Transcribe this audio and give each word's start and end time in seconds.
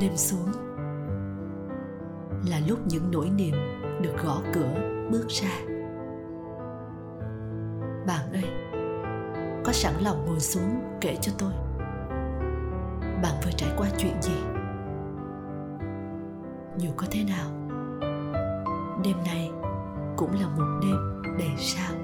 đêm 0.00 0.16
xuống. 0.16 0.52
Là 2.50 2.60
lúc 2.68 2.78
những 2.86 3.10
nỗi 3.10 3.30
niềm 3.30 3.54
được 4.02 4.14
gõ 4.24 4.40
cửa 4.52 4.74
bước 5.10 5.26
ra. 5.28 5.50
Bạn 8.06 8.32
ơi, 8.32 8.50
có 9.64 9.72
sẵn 9.72 9.94
lòng 10.00 10.26
ngồi 10.26 10.40
xuống 10.40 10.98
kể 11.00 11.16
cho 11.20 11.32
tôi. 11.38 11.52
Bạn 13.22 13.34
vừa 13.44 13.50
trải 13.56 13.70
qua 13.76 13.88
chuyện 13.98 14.22
gì? 14.22 14.36
Dù 16.76 16.88
có 16.96 17.06
thế 17.10 17.24
nào, 17.24 17.50
đêm 19.04 19.16
nay 19.26 19.50
cũng 20.16 20.30
là 20.40 20.48
một 20.48 20.80
đêm 20.82 21.22
đầy 21.38 21.50
sao. 21.58 22.03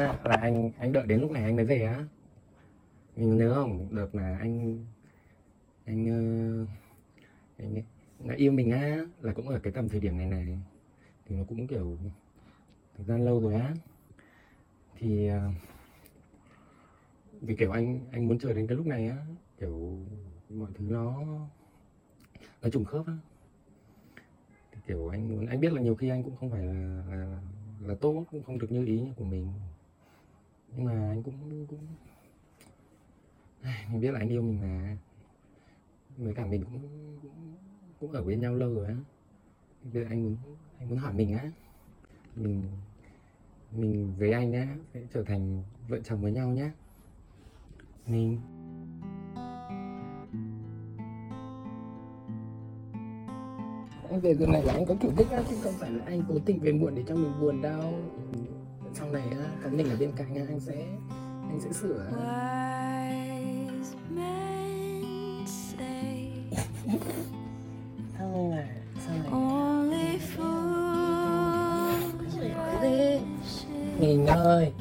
Là 0.00 0.36
anh 0.36 0.70
anh 0.78 0.92
đợi 0.92 1.06
đến 1.06 1.20
lúc 1.20 1.30
này 1.30 1.42
anh 1.42 1.56
mới 1.56 1.64
về 1.64 1.82
á. 1.82 2.04
Mình 3.16 3.36
nhớ 3.36 3.54
không? 3.54 3.94
Được 3.94 4.14
là 4.14 4.38
anh 4.38 4.84
anh 5.84 6.06
ờ, 6.06 6.66
anh 7.58 7.82
đã 8.24 8.34
yêu 8.34 8.52
mình 8.52 8.70
á 8.70 8.98
là 9.20 9.32
cũng 9.32 9.48
ở 9.48 9.58
cái 9.58 9.72
tầm 9.72 9.88
thời 9.88 10.00
điểm 10.00 10.18
này 10.18 10.26
này. 10.26 10.58
Thì 11.26 11.36
nó 11.36 11.44
cũng 11.48 11.66
kiểu 11.66 11.98
thời 12.96 13.06
gian 13.06 13.24
lâu 13.24 13.40
rồi 13.40 13.54
á. 13.54 13.74
Thì 14.98 15.28
ờ, 15.28 15.50
vì 17.40 17.54
kiểu 17.54 17.70
anh 17.70 18.00
anh 18.12 18.28
muốn 18.28 18.38
chờ 18.38 18.52
đến 18.52 18.66
cái 18.66 18.76
lúc 18.76 18.86
này 18.86 19.08
á 19.08 19.16
kiểu 19.58 19.98
mọi 20.48 20.70
thứ 20.74 20.84
nó 20.88 21.22
nó 22.62 22.68
trùng 22.72 22.84
khớp 22.84 23.06
á. 23.06 23.16
Thì 24.72 24.80
kiểu 24.86 25.08
anh 25.08 25.28
muốn 25.28 25.46
anh 25.46 25.60
biết 25.60 25.72
là 25.72 25.80
nhiều 25.80 25.94
khi 25.94 26.08
anh 26.08 26.22
cũng 26.22 26.36
không 26.36 26.50
phải 26.50 26.62
là, 26.62 27.02
là 27.08 27.40
là 27.80 27.94
tốt 27.94 28.24
cũng 28.30 28.42
không 28.42 28.58
được 28.58 28.72
như 28.72 28.84
ý 28.86 29.02
của 29.16 29.24
mình 29.24 29.52
nhưng 30.76 30.84
mà 30.84 31.08
anh 31.10 31.22
cũng 31.22 31.66
cũng 31.68 31.86
mình 33.92 34.00
biết 34.00 34.10
là 34.10 34.18
anh 34.18 34.28
yêu 34.28 34.42
mình 34.42 34.60
mà. 34.60 34.96
Với 36.16 36.34
cả 36.34 36.46
mình 36.46 36.64
cũng 36.64 36.80
cũng, 37.22 37.54
cũng 38.00 38.12
ở 38.12 38.24
bên 38.24 38.40
nhau 38.40 38.54
lâu 38.54 38.74
rồi 38.74 38.86
á. 38.86 38.96
Bây 39.82 39.92
giờ 39.92 40.04
anh 40.10 40.24
muốn 40.24 40.36
anh 40.78 40.88
muốn 40.88 40.98
hỏi 40.98 41.12
mình 41.12 41.38
á. 41.38 41.50
Mình 42.36 42.62
mình 43.72 44.14
với 44.18 44.32
anh 44.32 44.52
á 44.52 44.76
sẽ 44.94 45.00
trở 45.14 45.22
thành 45.22 45.62
vợ 45.88 45.98
chồng 46.04 46.22
với 46.22 46.32
nhau 46.32 46.48
nhé 46.48 46.70
mình. 48.06 48.38
Anh 54.10 54.20
về 54.20 54.34
giờ 54.34 54.46
này 54.46 54.62
là 54.62 54.72
anh 54.72 54.86
có 54.86 54.94
chủ 55.02 55.12
đích 55.18 55.30
á 55.30 55.42
chứ 55.50 55.56
không 55.62 55.74
phải 55.78 55.90
là 55.90 56.04
anh 56.04 56.22
cố 56.28 56.34
tình 56.44 56.60
về 56.60 56.72
muộn 56.72 56.94
để 56.94 57.04
cho 57.08 57.16
mình 57.16 57.32
buồn 57.40 57.62
đâu 57.62 57.94
sau 58.94 59.08
này 59.12 59.22
á 59.30 59.46
có 59.64 59.70
mình 59.70 59.90
ở 59.90 59.96
bên 60.00 60.12
cạnh 60.16 60.34
anh 60.34 60.60
sẽ 60.60 60.74
anh 61.48 61.60
sẽ 61.60 61.72
sửa. 61.72 62.06
Sao 68.18 68.50
này 68.50 68.68
sao 69.06 69.14
này 72.80 73.20
mình 74.00 74.26
ơi 74.26 74.72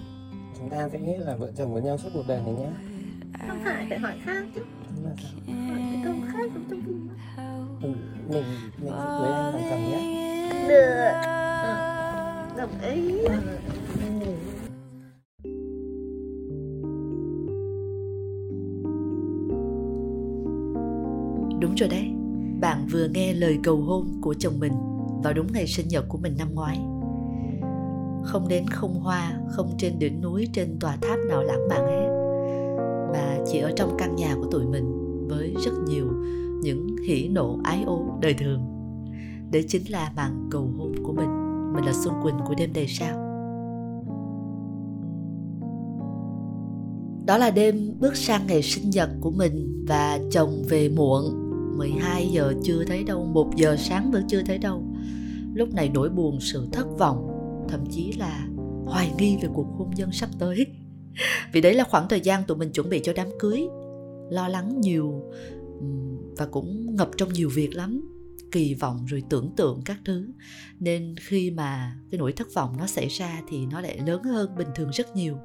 chúng 0.58 0.70
ta 0.70 0.90
sẽ 0.92 1.00
là 1.18 1.36
vợ 1.36 1.52
chồng 1.58 1.74
với 1.74 1.82
nhau 1.82 1.98
suốt 1.98 2.10
cuộc 2.14 2.24
đời 2.28 2.42
này 2.46 2.54
nhé 2.54 2.70
không 3.48 3.60
phải 3.64 3.86
phải 3.90 4.00
hỏi 4.00 4.14
khác 4.26 4.46
chứ. 4.56 4.62
Đúng 4.96 5.06
là 5.06 5.12
sao? 5.18 5.32
hỏi 5.70 5.80
cái 5.92 6.02
câu 6.06 6.14
khác 6.28 6.52
giống 6.54 6.66
trong 6.70 6.82
phim. 6.86 7.10
Ừ, 7.82 7.90
mình 8.28 8.44
mình 8.78 8.94
sẽ 8.94 9.06
cưới 9.20 9.32
anh 9.32 9.54
làm 9.54 9.62
chồng 9.70 9.90
nhé 9.92 10.02
được. 10.70 11.12
Ờ, 11.24 12.50
đồng 12.58 12.82
ý 12.82 13.12
Đúng 21.62 21.76
rồi 21.76 21.90
đấy, 21.90 22.12
bạn 22.62 22.88
vừa 22.92 23.08
nghe 23.08 23.34
lời 23.34 23.60
cầu 23.64 23.78
hôn 23.78 24.08
của 24.22 24.34
chồng 24.34 24.54
mình 24.60 24.74
vào 25.24 25.34
đúng 25.34 25.48
ngày 25.54 25.68
sinh 25.68 25.88
nhật 25.88 26.06
của 26.10 26.18
mình 26.18 26.36
năm 26.38 26.48
ngoái. 26.54 26.80
Không 28.24 28.48
đến 28.48 28.68
không 28.68 29.00
hoa, 29.00 29.40
không 29.48 29.72
trên 29.78 30.00
đỉnh 30.00 30.22
núi, 30.22 30.48
trên 30.54 30.80
tòa 30.80 30.98
tháp 31.02 31.20
nào 31.30 31.44
lãng 31.44 31.68
mạn 31.70 31.82
hết, 31.88 32.08
mà 33.14 33.38
chỉ 33.52 33.60
ở 33.60 33.72
trong 33.76 33.98
căn 33.98 34.16
nhà 34.16 34.36
của 34.36 34.48
tụi 34.52 34.66
mình 34.66 35.18
với 35.28 35.56
rất 35.66 35.72
nhiều 35.88 36.08
những 36.62 36.96
hỉ 37.08 37.28
nộ 37.28 37.60
ái 37.64 37.84
ố 37.84 38.02
đời 38.22 38.34
thường. 38.34 38.62
Đấy 39.52 39.66
chính 39.68 39.92
là 39.92 40.12
màn 40.16 40.48
cầu 40.52 40.70
hôn 40.78 40.94
của 41.04 41.14
mình. 41.14 41.30
Mình 41.74 41.86
là 41.86 41.94
Xuân 42.04 42.14
Quỳnh 42.24 42.36
của 42.48 42.54
đêm 42.58 42.74
đầy 42.74 42.88
sao. 42.88 43.18
Đó 47.26 47.38
là 47.38 47.50
đêm 47.50 48.00
bước 48.00 48.16
sang 48.16 48.48
ngày 48.48 48.62
sinh 48.62 48.90
nhật 48.90 49.10
của 49.22 49.32
mình 49.32 49.86
và 49.88 50.20
chồng 50.32 50.64
về 50.70 50.90
muộn 50.90 51.41
12 51.82 52.28
giờ 52.28 52.54
chưa 52.64 52.84
thấy 52.88 53.04
đâu, 53.04 53.26
1 53.26 53.56
giờ 53.56 53.76
sáng 53.80 54.12
vẫn 54.12 54.24
chưa 54.28 54.42
thấy 54.46 54.58
đâu. 54.58 54.84
Lúc 55.54 55.74
này 55.74 55.90
nỗi 55.94 56.10
buồn, 56.10 56.40
sự 56.42 56.68
thất 56.72 56.88
vọng, 56.98 57.28
thậm 57.70 57.86
chí 57.92 58.14
là 58.14 58.48
hoài 58.86 59.12
nghi 59.18 59.38
về 59.42 59.50
cuộc 59.54 59.68
hôn 59.78 59.92
nhân 59.96 60.12
sắp 60.12 60.30
tới. 60.40 60.66
Vì 61.54 61.62
đấy 61.62 61.74
là 61.74 61.84
khoảng 61.84 62.08
thời 62.10 62.22
gian 62.22 62.44
tụi 62.44 62.58
mình 62.58 62.72
chuẩn 62.72 62.90
bị 62.90 63.02
cho 63.04 63.14
đám 63.16 63.28
cưới. 63.40 63.62
Lo 64.30 64.48
lắng 64.48 64.82
nhiều 64.82 65.24
và 66.38 66.46
cũng 66.46 66.96
ngập 66.96 67.10
trong 67.18 67.34
nhiều 67.34 67.50
việc 67.50 67.76
lắm 67.76 68.02
kỳ 68.52 68.74
vọng 68.74 69.06
rồi 69.06 69.24
tưởng 69.30 69.52
tượng 69.58 69.82
các 69.86 69.98
thứ 70.06 70.28
nên 70.80 71.16
khi 71.20 71.52
mà 71.52 71.96
cái 72.12 72.20
nỗi 72.20 72.32
thất 72.32 72.54
vọng 72.54 72.76
nó 72.78 72.88
xảy 72.88 73.08
ra 73.08 73.42
thì 73.50 73.66
nó 73.66 73.82
lại 73.82 74.00
lớn 74.06 74.24
hơn 74.24 74.56
bình 74.58 74.68
thường 74.76 74.90
rất 74.94 75.16
nhiều 75.16 75.38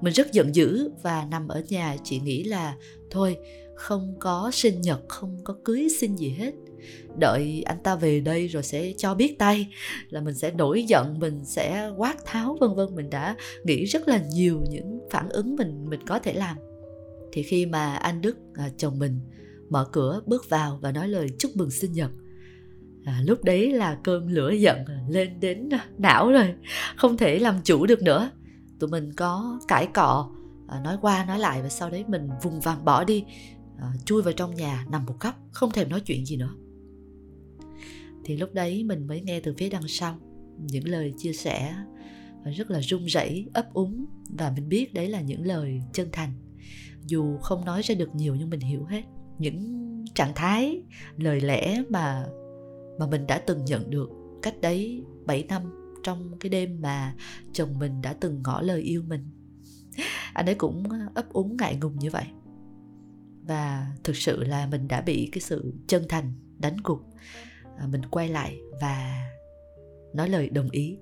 mình 0.00 0.12
rất 0.12 0.32
giận 0.32 0.54
dữ 0.54 0.90
và 1.02 1.26
nằm 1.30 1.48
ở 1.48 1.62
nhà 1.68 1.96
chỉ 2.04 2.20
nghĩ 2.20 2.44
là 2.44 2.74
thôi 3.10 3.36
không 3.80 4.14
có 4.18 4.50
sinh 4.52 4.80
nhật 4.80 5.00
không 5.08 5.38
có 5.44 5.56
cưới 5.64 5.88
xin 6.00 6.16
gì 6.16 6.30
hết. 6.30 6.54
Đợi 7.18 7.62
anh 7.66 7.78
ta 7.82 7.96
về 7.96 8.20
đây 8.20 8.48
rồi 8.48 8.62
sẽ 8.62 8.92
cho 8.96 9.14
biết 9.14 9.38
tay 9.38 9.68
là 10.08 10.20
mình 10.20 10.34
sẽ 10.34 10.50
nổi 10.50 10.84
giận 10.84 11.18
mình 11.18 11.44
sẽ 11.44 11.90
quát 11.96 12.24
tháo 12.24 12.56
vân 12.60 12.74
vân. 12.74 12.94
Mình 12.94 13.10
đã 13.10 13.36
nghĩ 13.64 13.84
rất 13.84 14.08
là 14.08 14.22
nhiều 14.32 14.60
những 14.70 15.00
phản 15.10 15.28
ứng 15.28 15.56
mình 15.56 15.84
mình 15.88 16.00
có 16.06 16.18
thể 16.18 16.32
làm. 16.32 16.56
Thì 17.32 17.42
khi 17.42 17.66
mà 17.66 17.94
anh 17.94 18.20
đức 18.20 18.36
à, 18.54 18.70
chồng 18.76 18.98
mình 18.98 19.20
mở 19.68 19.88
cửa 19.92 20.20
bước 20.26 20.50
vào 20.50 20.78
và 20.82 20.92
nói 20.92 21.08
lời 21.08 21.28
chúc 21.38 21.50
mừng 21.54 21.70
sinh 21.70 21.92
nhật 21.92 22.10
à, 23.04 23.20
lúc 23.24 23.44
đấy 23.44 23.72
là 23.72 23.98
cơn 24.04 24.28
lửa 24.28 24.50
giận 24.50 24.84
lên 25.08 25.40
đến 25.40 25.68
à, 25.70 25.86
não 25.98 26.32
rồi 26.32 26.54
không 26.96 27.16
thể 27.16 27.38
làm 27.38 27.60
chủ 27.64 27.86
được 27.86 28.02
nữa. 28.02 28.30
Tụi 28.80 28.90
mình 28.90 29.12
có 29.16 29.60
cãi 29.68 29.86
cọ 29.94 30.30
à, 30.68 30.80
nói 30.80 30.96
qua 31.00 31.24
nói 31.24 31.38
lại 31.38 31.62
và 31.62 31.68
sau 31.68 31.90
đấy 31.90 32.04
mình 32.08 32.28
vùng 32.42 32.60
vằng 32.60 32.84
bỏ 32.84 33.04
đi. 33.04 33.24
Ờ, 33.80 33.88
chui 34.04 34.22
vào 34.22 34.32
trong 34.32 34.54
nhà, 34.54 34.84
nằm 34.90 35.06
một 35.06 35.16
góc, 35.20 35.34
không 35.52 35.70
thèm 35.70 35.88
nói 35.88 36.00
chuyện 36.00 36.26
gì 36.26 36.36
nữa. 36.36 36.54
Thì 38.24 38.36
lúc 38.36 38.54
đấy 38.54 38.84
mình 38.84 39.06
mới 39.06 39.20
nghe 39.20 39.40
từ 39.40 39.54
phía 39.58 39.68
đằng 39.68 39.88
sau, 39.88 40.18
những 40.58 40.88
lời 40.88 41.14
chia 41.16 41.32
sẻ 41.32 41.74
rất 42.56 42.70
là 42.70 42.80
run 42.80 43.04
rẩy, 43.04 43.46
ấp 43.54 43.72
úng. 43.72 44.06
Và 44.38 44.52
mình 44.56 44.68
biết 44.68 44.94
đấy 44.94 45.08
là 45.08 45.20
những 45.20 45.46
lời 45.46 45.82
chân 45.92 46.08
thành. 46.12 46.32
Dù 47.06 47.38
không 47.38 47.64
nói 47.64 47.82
ra 47.82 47.94
được 47.94 48.14
nhiều 48.14 48.34
nhưng 48.34 48.50
mình 48.50 48.60
hiểu 48.60 48.84
hết 48.84 49.02
những 49.38 49.86
trạng 50.14 50.32
thái, 50.34 50.82
lời 51.16 51.40
lẽ 51.40 51.82
mà 51.88 52.26
mà 52.98 53.06
mình 53.06 53.26
đã 53.26 53.38
từng 53.46 53.64
nhận 53.64 53.90
được 53.90 54.10
cách 54.42 54.54
đấy 54.60 55.04
7 55.26 55.44
năm 55.48 55.62
trong 56.02 56.38
cái 56.38 56.50
đêm 56.50 56.80
mà 56.80 57.14
chồng 57.52 57.78
mình 57.78 58.02
đã 58.02 58.12
từng 58.20 58.42
ngỏ 58.44 58.60
lời 58.60 58.80
yêu 58.80 59.02
mình. 59.08 59.24
Anh 60.32 60.46
ấy 60.46 60.54
cũng, 60.54 60.82
ấp 61.14 61.32
úng 61.32 61.56
ngại 61.56 61.76
ngùng 61.76 61.98
như 61.98 62.10
vậy 62.10 62.24
và 63.42 63.86
thực 64.04 64.16
sự 64.16 64.44
là 64.44 64.66
mình 64.66 64.88
đã 64.88 65.00
bị 65.00 65.28
cái 65.32 65.40
sự 65.40 65.74
chân 65.86 66.04
thành 66.08 66.32
đánh 66.58 66.76
gục 66.84 67.00
à, 67.78 67.86
mình 67.86 68.02
quay 68.10 68.28
lại 68.28 68.58
và 68.80 69.26
nói 70.14 70.28
lời 70.28 70.48
đồng 70.48 70.70
ý. 70.70 70.98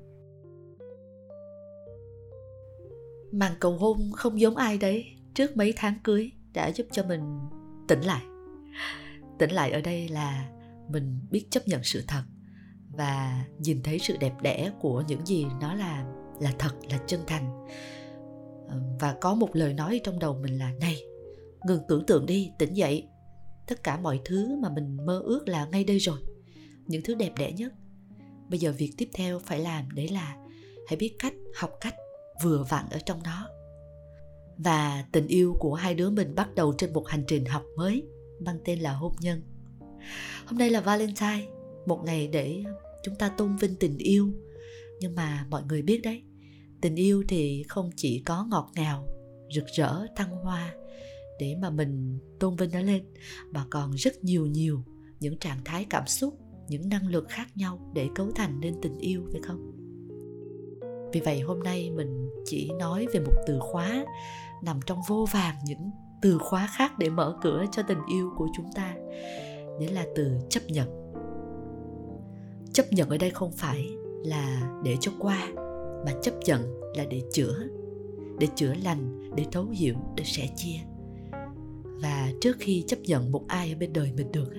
Màn 3.32 3.52
cầu 3.60 3.72
hôn 3.72 4.12
không 4.16 4.40
giống 4.40 4.56
ai 4.56 4.78
đấy 4.78 5.06
trước 5.34 5.56
mấy 5.56 5.72
tháng 5.76 5.94
cưới 6.04 6.30
đã 6.52 6.72
giúp 6.72 6.86
cho 6.92 7.04
mình 7.04 7.38
tỉnh 7.88 8.00
lại. 8.00 8.22
Tỉnh 9.38 9.50
lại 9.50 9.70
ở 9.70 9.80
đây 9.80 10.08
là 10.08 10.50
mình 10.88 11.20
biết 11.30 11.46
chấp 11.50 11.68
nhận 11.68 11.84
sự 11.84 12.04
thật 12.08 12.22
và 12.90 13.44
nhìn 13.58 13.82
thấy 13.82 13.98
sự 13.98 14.16
đẹp 14.16 14.32
đẽ 14.42 14.72
của 14.80 15.02
những 15.08 15.26
gì 15.26 15.46
nó 15.60 15.74
là 15.74 16.04
là 16.40 16.52
thật 16.58 16.72
là 16.90 16.98
chân 17.06 17.20
thành. 17.26 17.66
Ờ, 18.68 18.80
và 19.00 19.16
có 19.20 19.34
một 19.34 19.56
lời 19.56 19.74
nói 19.74 20.00
trong 20.04 20.18
đầu 20.18 20.38
mình 20.42 20.58
là 20.58 20.72
này 20.80 21.07
ngừng 21.64 21.82
tưởng 21.88 22.06
tượng 22.06 22.26
đi, 22.26 22.50
tỉnh 22.58 22.74
dậy. 22.74 23.08
Tất 23.66 23.82
cả 23.82 23.96
mọi 24.00 24.20
thứ 24.24 24.56
mà 24.62 24.68
mình 24.68 24.96
mơ 25.06 25.22
ước 25.24 25.48
là 25.48 25.66
ngay 25.66 25.84
đây 25.84 25.98
rồi. 25.98 26.18
Những 26.86 27.02
thứ 27.04 27.14
đẹp 27.14 27.32
đẽ 27.38 27.52
nhất. 27.52 27.72
Bây 28.48 28.58
giờ 28.58 28.74
việc 28.78 28.92
tiếp 28.96 29.08
theo 29.14 29.38
phải 29.38 29.60
làm 29.60 29.90
đấy 29.90 30.08
là 30.08 30.36
hãy 30.88 30.96
biết 30.96 31.16
cách, 31.18 31.34
học 31.54 31.70
cách 31.80 31.94
vừa 32.42 32.64
vặn 32.68 32.84
ở 32.90 32.98
trong 33.06 33.22
đó 33.22 33.48
và 34.58 35.04
tình 35.12 35.26
yêu 35.26 35.56
của 35.58 35.74
hai 35.74 35.94
đứa 35.94 36.10
mình 36.10 36.34
bắt 36.34 36.54
đầu 36.54 36.74
trên 36.78 36.92
một 36.92 37.08
hành 37.08 37.24
trình 37.26 37.44
học 37.44 37.62
mới, 37.76 38.02
mang 38.40 38.58
tên 38.64 38.80
là 38.80 38.92
hôn 38.92 39.12
nhân. 39.20 39.42
Hôm 40.46 40.58
nay 40.58 40.70
là 40.70 40.80
valentine, 40.80 41.46
một 41.86 42.02
ngày 42.04 42.26
để 42.26 42.62
chúng 43.02 43.14
ta 43.14 43.28
tôn 43.28 43.56
vinh 43.56 43.76
tình 43.76 43.98
yêu. 43.98 44.32
Nhưng 45.00 45.14
mà 45.14 45.46
mọi 45.50 45.62
người 45.62 45.82
biết 45.82 46.00
đấy, 46.02 46.22
tình 46.80 46.96
yêu 46.96 47.24
thì 47.28 47.64
không 47.68 47.90
chỉ 47.96 48.22
có 48.26 48.46
ngọt 48.50 48.70
ngào, 48.74 49.06
rực 49.54 49.66
rỡ, 49.66 50.06
thăng 50.16 50.30
hoa 50.30 50.74
để 51.38 51.56
mà 51.62 51.70
mình 51.70 52.18
tôn 52.40 52.56
vinh 52.56 52.70
nó 52.72 52.80
lên, 52.80 53.04
mà 53.50 53.64
còn 53.70 53.90
rất 53.90 54.24
nhiều 54.24 54.46
nhiều 54.46 54.82
những 55.20 55.38
trạng 55.38 55.58
thái, 55.64 55.86
cảm 55.90 56.06
xúc, 56.06 56.38
những 56.68 56.88
năng 56.88 57.08
lực 57.08 57.26
khác 57.28 57.56
nhau 57.56 57.90
để 57.94 58.08
cấu 58.14 58.30
thành 58.34 58.60
nên 58.60 58.74
tình 58.82 58.98
yêu, 58.98 59.22
phải 59.32 59.40
không? 59.42 59.72
Vì 61.12 61.20
vậy 61.20 61.40
hôm 61.40 61.62
nay 61.62 61.90
mình 61.90 62.28
chỉ 62.44 62.70
nói 62.78 63.06
về 63.12 63.20
một 63.20 63.32
từ 63.46 63.58
khóa 63.60 64.04
nằm 64.62 64.80
trong 64.86 64.98
vô 65.08 65.26
vàng 65.32 65.56
những 65.64 65.90
từ 66.22 66.38
khóa 66.38 66.68
khác 66.76 66.98
để 66.98 67.10
mở 67.10 67.38
cửa 67.42 67.64
cho 67.72 67.82
tình 67.82 67.98
yêu 68.08 68.30
của 68.36 68.46
chúng 68.56 68.66
ta. 68.74 68.94
Nghĩa 69.78 69.92
là 69.92 70.06
từ 70.16 70.32
chấp 70.48 70.60
nhận. 70.68 71.12
Chấp 72.72 72.84
nhận 72.90 73.08
ở 73.08 73.18
đây 73.18 73.30
không 73.30 73.52
phải 73.52 73.88
là 74.24 74.72
để 74.84 74.96
cho 75.00 75.12
qua, 75.18 75.48
mà 76.06 76.12
chấp 76.22 76.34
nhận 76.46 76.80
là 76.96 77.04
để 77.10 77.22
chữa 77.32 77.64
để 78.38 78.46
chữa 78.54 78.74
lành, 78.84 79.30
để 79.36 79.44
thấu 79.52 79.66
hiểu, 79.68 79.94
để 80.16 80.24
sẻ 80.24 80.48
chia 80.56 80.78
và 82.02 82.32
trước 82.40 82.56
khi 82.58 82.84
chấp 82.86 82.98
nhận 83.00 83.32
một 83.32 83.44
ai 83.48 83.72
ở 83.72 83.78
bên 83.80 83.92
đời 83.92 84.12
mình 84.16 84.32
được 84.32 84.50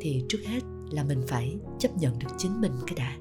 thì 0.00 0.24
trước 0.28 0.38
hết 0.46 0.60
là 0.90 1.04
mình 1.04 1.20
phải 1.26 1.56
chấp 1.78 1.96
nhận 1.96 2.18
được 2.18 2.30
chính 2.38 2.60
mình 2.60 2.72
cái 2.86 2.96
đã. 2.98 3.16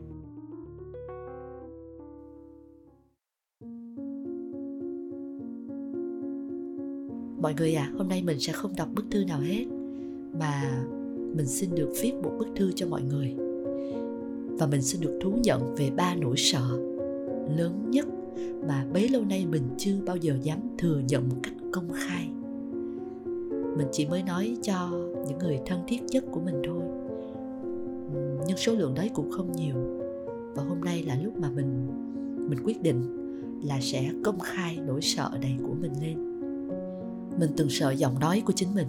Mọi 7.42 7.54
người 7.58 7.76
à 7.76 7.92
hôm 7.98 8.08
nay 8.08 8.24
mình 8.24 8.40
sẽ 8.40 8.54
không 8.54 8.76
đọc 8.76 8.88
bức 8.96 9.06
thư 9.12 9.26
nào 9.26 9.40
hết, 9.40 9.66
mà 10.40 10.86
mình 11.36 11.48
xin 11.48 11.76
được 11.76 11.90
viết 12.02 12.14
một 12.24 12.32
bức 12.40 12.48
thư 12.56 12.72
cho 12.72 12.88
mọi 12.88 13.02
người. 13.02 13.36
Và 14.60 14.68
mình 14.68 14.82
xin 14.82 15.02
được 15.02 15.20
thú 15.22 15.32
nhận 15.44 15.76
về 15.76 15.92
ba 15.92 16.16
nỗi 16.16 16.38
sợ 16.38 16.78
lớn 17.58 17.92
nhất 17.92 18.06
mà 18.68 18.86
bấy 18.94 19.10
lâu 19.10 19.26
nay 19.26 19.46
mình 19.46 19.64
chưa 19.78 19.96
bao 20.06 20.18
giờ 20.18 20.38
dám 20.42 20.60
thừa 20.78 21.02
nhận 21.08 21.30
một 21.30 21.36
cách 21.44 21.54
công 21.72 21.92
khai 21.94 22.30
mình 23.76 23.88
chỉ 23.92 24.06
mới 24.06 24.24
nói 24.24 24.58
cho 24.62 24.90
những 25.28 25.38
người 25.40 25.60
thân 25.66 25.84
thiết 25.88 26.04
nhất 26.04 26.24
của 26.32 26.40
mình 26.40 26.62
thôi. 26.68 26.82
Nhưng 28.48 28.58
số 28.58 28.74
lượng 28.74 28.94
đấy 28.94 29.10
cũng 29.14 29.32
không 29.32 29.52
nhiều. 29.52 29.76
Và 30.56 30.64
hôm 30.64 30.82
nay 30.82 31.04
là 31.04 31.16
lúc 31.24 31.38
mà 31.38 31.50
mình 31.50 31.88
mình 32.50 32.60
quyết 32.66 32.82
định 32.82 33.02
là 33.64 33.80
sẽ 33.82 34.10
công 34.24 34.40
khai 34.40 34.78
nỗi 34.86 35.02
sợ 35.02 35.32
này 35.42 35.58
của 35.68 35.74
mình 35.74 35.92
lên. 36.02 36.40
Mình 37.40 37.50
từng 37.58 37.70
sợ 37.70 37.92
giọng 37.92 38.20
nói 38.20 38.44
của 38.46 38.54
chính 38.56 38.70
mình. 38.76 38.88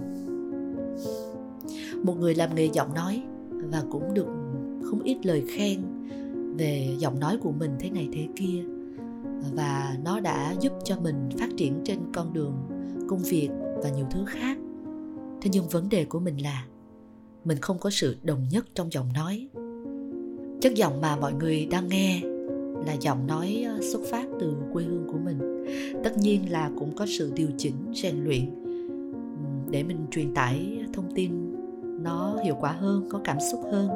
Một 2.03 2.15
người 2.19 2.35
làm 2.35 2.55
nghề 2.55 2.65
giọng 2.65 2.95
nói 2.95 3.23
và 3.51 3.83
cũng 3.91 4.15
được 4.15 4.29
không 4.83 5.03
ít 5.03 5.27
lời 5.27 5.45
khen 5.49 5.81
về 6.59 6.97
giọng 6.99 7.21
nói 7.21 7.39
của 7.43 7.53
mình 7.53 7.71
thế 7.79 7.91
này 7.91 8.09
thế 8.13 8.29
kia. 8.37 8.65
Và 9.55 9.97
nó 10.05 10.21
đã 10.21 10.55
giúp 10.61 10.73
cho 10.85 10.97
mình 11.01 11.29
phát 11.39 11.49
triển 11.57 11.81
trên 11.85 11.99
con 12.15 12.33
đường 12.33 12.55
công 13.09 13.23
việc 13.23 13.49
và 13.83 13.91
nhiều 13.91 14.07
thứ 14.11 14.25
khác 14.27 14.59
thế 15.43 15.51
nhưng 15.53 15.69
vấn 15.69 15.89
đề 15.89 16.05
của 16.05 16.21
mình 16.21 16.43
là, 16.43 16.67
mình 17.45 17.59
không 17.59 17.79
có 17.79 17.91
sự 17.91 18.17
đồng 18.23 18.49
nhất 18.51 18.67
trong 18.75 18.93
giọng 18.93 19.13
nói. 19.13 19.49
Chất 20.61 20.75
giọng 20.75 21.01
mà 21.01 21.17
mọi 21.17 21.33
người 21.33 21.67
đang 21.71 21.89
nghe 21.89 22.21
là 22.87 22.93
giọng 23.01 23.27
nói 23.27 23.65
ờ, 23.69 23.81
xuất 23.93 24.01
phát 24.11 24.27
từ 24.41 24.55
quê 24.73 24.85
hương 24.85 25.07
của 25.07 25.19
mình. 25.25 25.65
Tất 26.05 26.19
nhiên 26.19 26.53
là 26.53 26.71
cũng 26.79 26.97
có 26.97 27.07
sự 27.19 27.33
điều 27.35 27.49
chỉnh, 27.59 27.75
rèn 27.95 28.25
luyện 28.25 28.67
để 29.71 29.83
mình 29.83 30.07
truyền 30.11 30.35
tải 30.35 30.79
thông 30.93 31.15
tin 31.15 31.57
nó 32.03 32.39
hiệu 32.45 32.55
quả 32.61 32.73
hơn, 32.73 33.07
có 33.11 33.21
cảm 33.25 33.37
xúc 33.51 33.61
hơn 33.73 33.89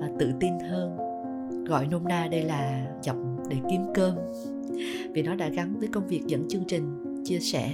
ờ, 0.00 0.08
tự 0.18 0.30
tin 0.40 0.52
hơn. 0.70 0.96
Gọi 1.64 1.86
nôm 1.86 2.04
na 2.04 2.28
đây 2.30 2.42
là 2.42 2.86
giọng 3.02 3.36
để 3.48 3.56
kiếm 3.70 3.80
cơm. 3.94 4.14
Vì 5.12 5.22
nó 5.22 5.34
đã 5.34 5.48
gắn 5.48 5.78
với 5.78 5.88
công 5.88 6.06
việc 6.06 6.22
dẫn 6.26 6.48
chương 6.48 6.64
trình, 6.68 6.82
chia 7.24 7.38
sẻ, 7.38 7.72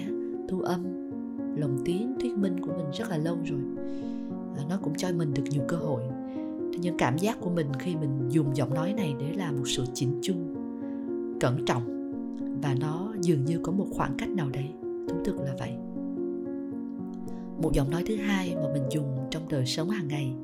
thu 0.48 0.60
âm 0.60 1.11
lồng 1.56 1.78
tiếng 1.84 2.14
thuyết 2.20 2.36
minh 2.36 2.60
của 2.60 2.72
mình 2.76 2.86
rất 2.98 3.10
là 3.10 3.18
lâu 3.18 3.38
rồi. 3.44 3.60
Nó 4.68 4.78
cũng 4.82 4.94
cho 4.96 5.12
mình 5.12 5.34
được 5.34 5.42
nhiều 5.50 5.62
cơ 5.68 5.76
hội. 5.76 6.02
Nhưng 6.80 6.96
cảm 6.98 7.18
giác 7.18 7.40
của 7.40 7.50
mình 7.50 7.66
khi 7.78 7.96
mình 7.96 8.28
dùng 8.28 8.56
giọng 8.56 8.74
nói 8.74 8.92
này 8.92 9.14
để 9.20 9.32
làm 9.32 9.56
một 9.56 9.64
sự 9.66 9.84
chỉnh 9.94 10.18
chu 10.22 10.34
cẩn 11.40 11.64
trọng. 11.64 11.82
Và 12.62 12.74
nó 12.80 13.14
dường 13.20 13.44
như 13.44 13.58
có 13.62 13.72
một 13.72 13.86
khoảng 13.92 14.14
cách 14.18 14.28
nào 14.28 14.50
đấy 14.50 14.66
thú 15.08 15.16
thực 15.24 15.40
là 15.40 15.54
vậy. 15.58 15.72
Một 17.62 17.72
giọng 17.72 17.90
nói 17.90 18.04
thứ 18.06 18.16
hai 18.16 18.54
mà 18.54 18.72
mình 18.72 18.82
dùng 18.90 19.18
trong 19.30 19.48
đời 19.48 19.66
sống 19.66 19.90
hàng 19.90 20.08
ngày. 20.08 20.34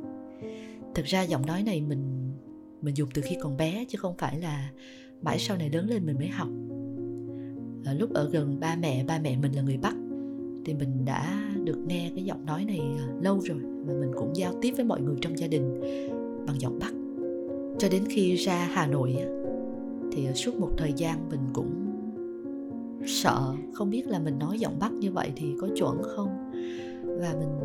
Thực 0.94 1.04
ra 1.04 1.22
giọng 1.22 1.46
nói 1.46 1.62
này 1.62 1.80
mình 1.80 2.32
mình 2.82 2.96
dùng 2.96 3.08
từ 3.14 3.22
khi 3.22 3.36
còn 3.40 3.56
bé 3.56 3.84
chứ 3.88 3.98
không 3.98 4.14
phải 4.18 4.40
là 4.40 4.70
mãi 5.22 5.38
sau 5.38 5.56
này 5.56 5.70
lớn 5.70 5.88
lên 5.88 6.06
mình 6.06 6.16
mới 6.16 6.28
học. 6.28 6.48
À, 7.84 7.92
lúc 7.92 8.14
ở 8.14 8.28
gần 8.30 8.60
ba 8.60 8.76
mẹ 8.76 9.04
ba 9.04 9.18
mẹ 9.18 9.36
mình 9.36 9.52
là 9.52 9.62
người 9.62 9.76
bắc 9.76 9.94
thì 10.68 10.74
mình 10.74 11.04
đã 11.04 11.50
được 11.64 11.78
nghe 11.86 12.10
cái 12.14 12.24
giọng 12.24 12.46
nói 12.46 12.64
này 12.64 12.80
à, 12.98 13.06
lâu 13.22 13.40
rồi 13.40 13.58
và 13.86 13.94
mình 14.00 14.10
cũng 14.16 14.36
giao 14.36 14.52
tiếp 14.62 14.72
với 14.76 14.84
mọi 14.84 15.00
người 15.00 15.16
trong 15.20 15.38
gia 15.38 15.46
đình 15.46 15.80
bằng 16.46 16.60
giọng 16.60 16.78
bắc. 16.78 16.92
Cho 17.78 17.88
đến 17.88 18.04
khi 18.08 18.34
ra 18.34 18.68
hà 18.72 18.86
nội 18.86 19.16
thì 20.12 20.26
à, 20.26 20.32
suốt 20.34 20.56
một 20.56 20.70
thời 20.76 20.92
gian 20.96 21.28
mình 21.30 21.40
cũng 21.52 21.70
sợ 23.06 23.54
không 23.72 23.90
biết 23.90 24.08
là 24.08 24.18
mình 24.18 24.38
nói 24.38 24.58
giọng 24.58 24.78
bắc 24.80 24.92
như 24.92 25.10
vậy 25.10 25.32
thì 25.36 25.46
có 25.60 25.68
chuẩn 25.76 26.02
không? 26.02 26.50
Và 27.04 27.34
mình 27.38 27.58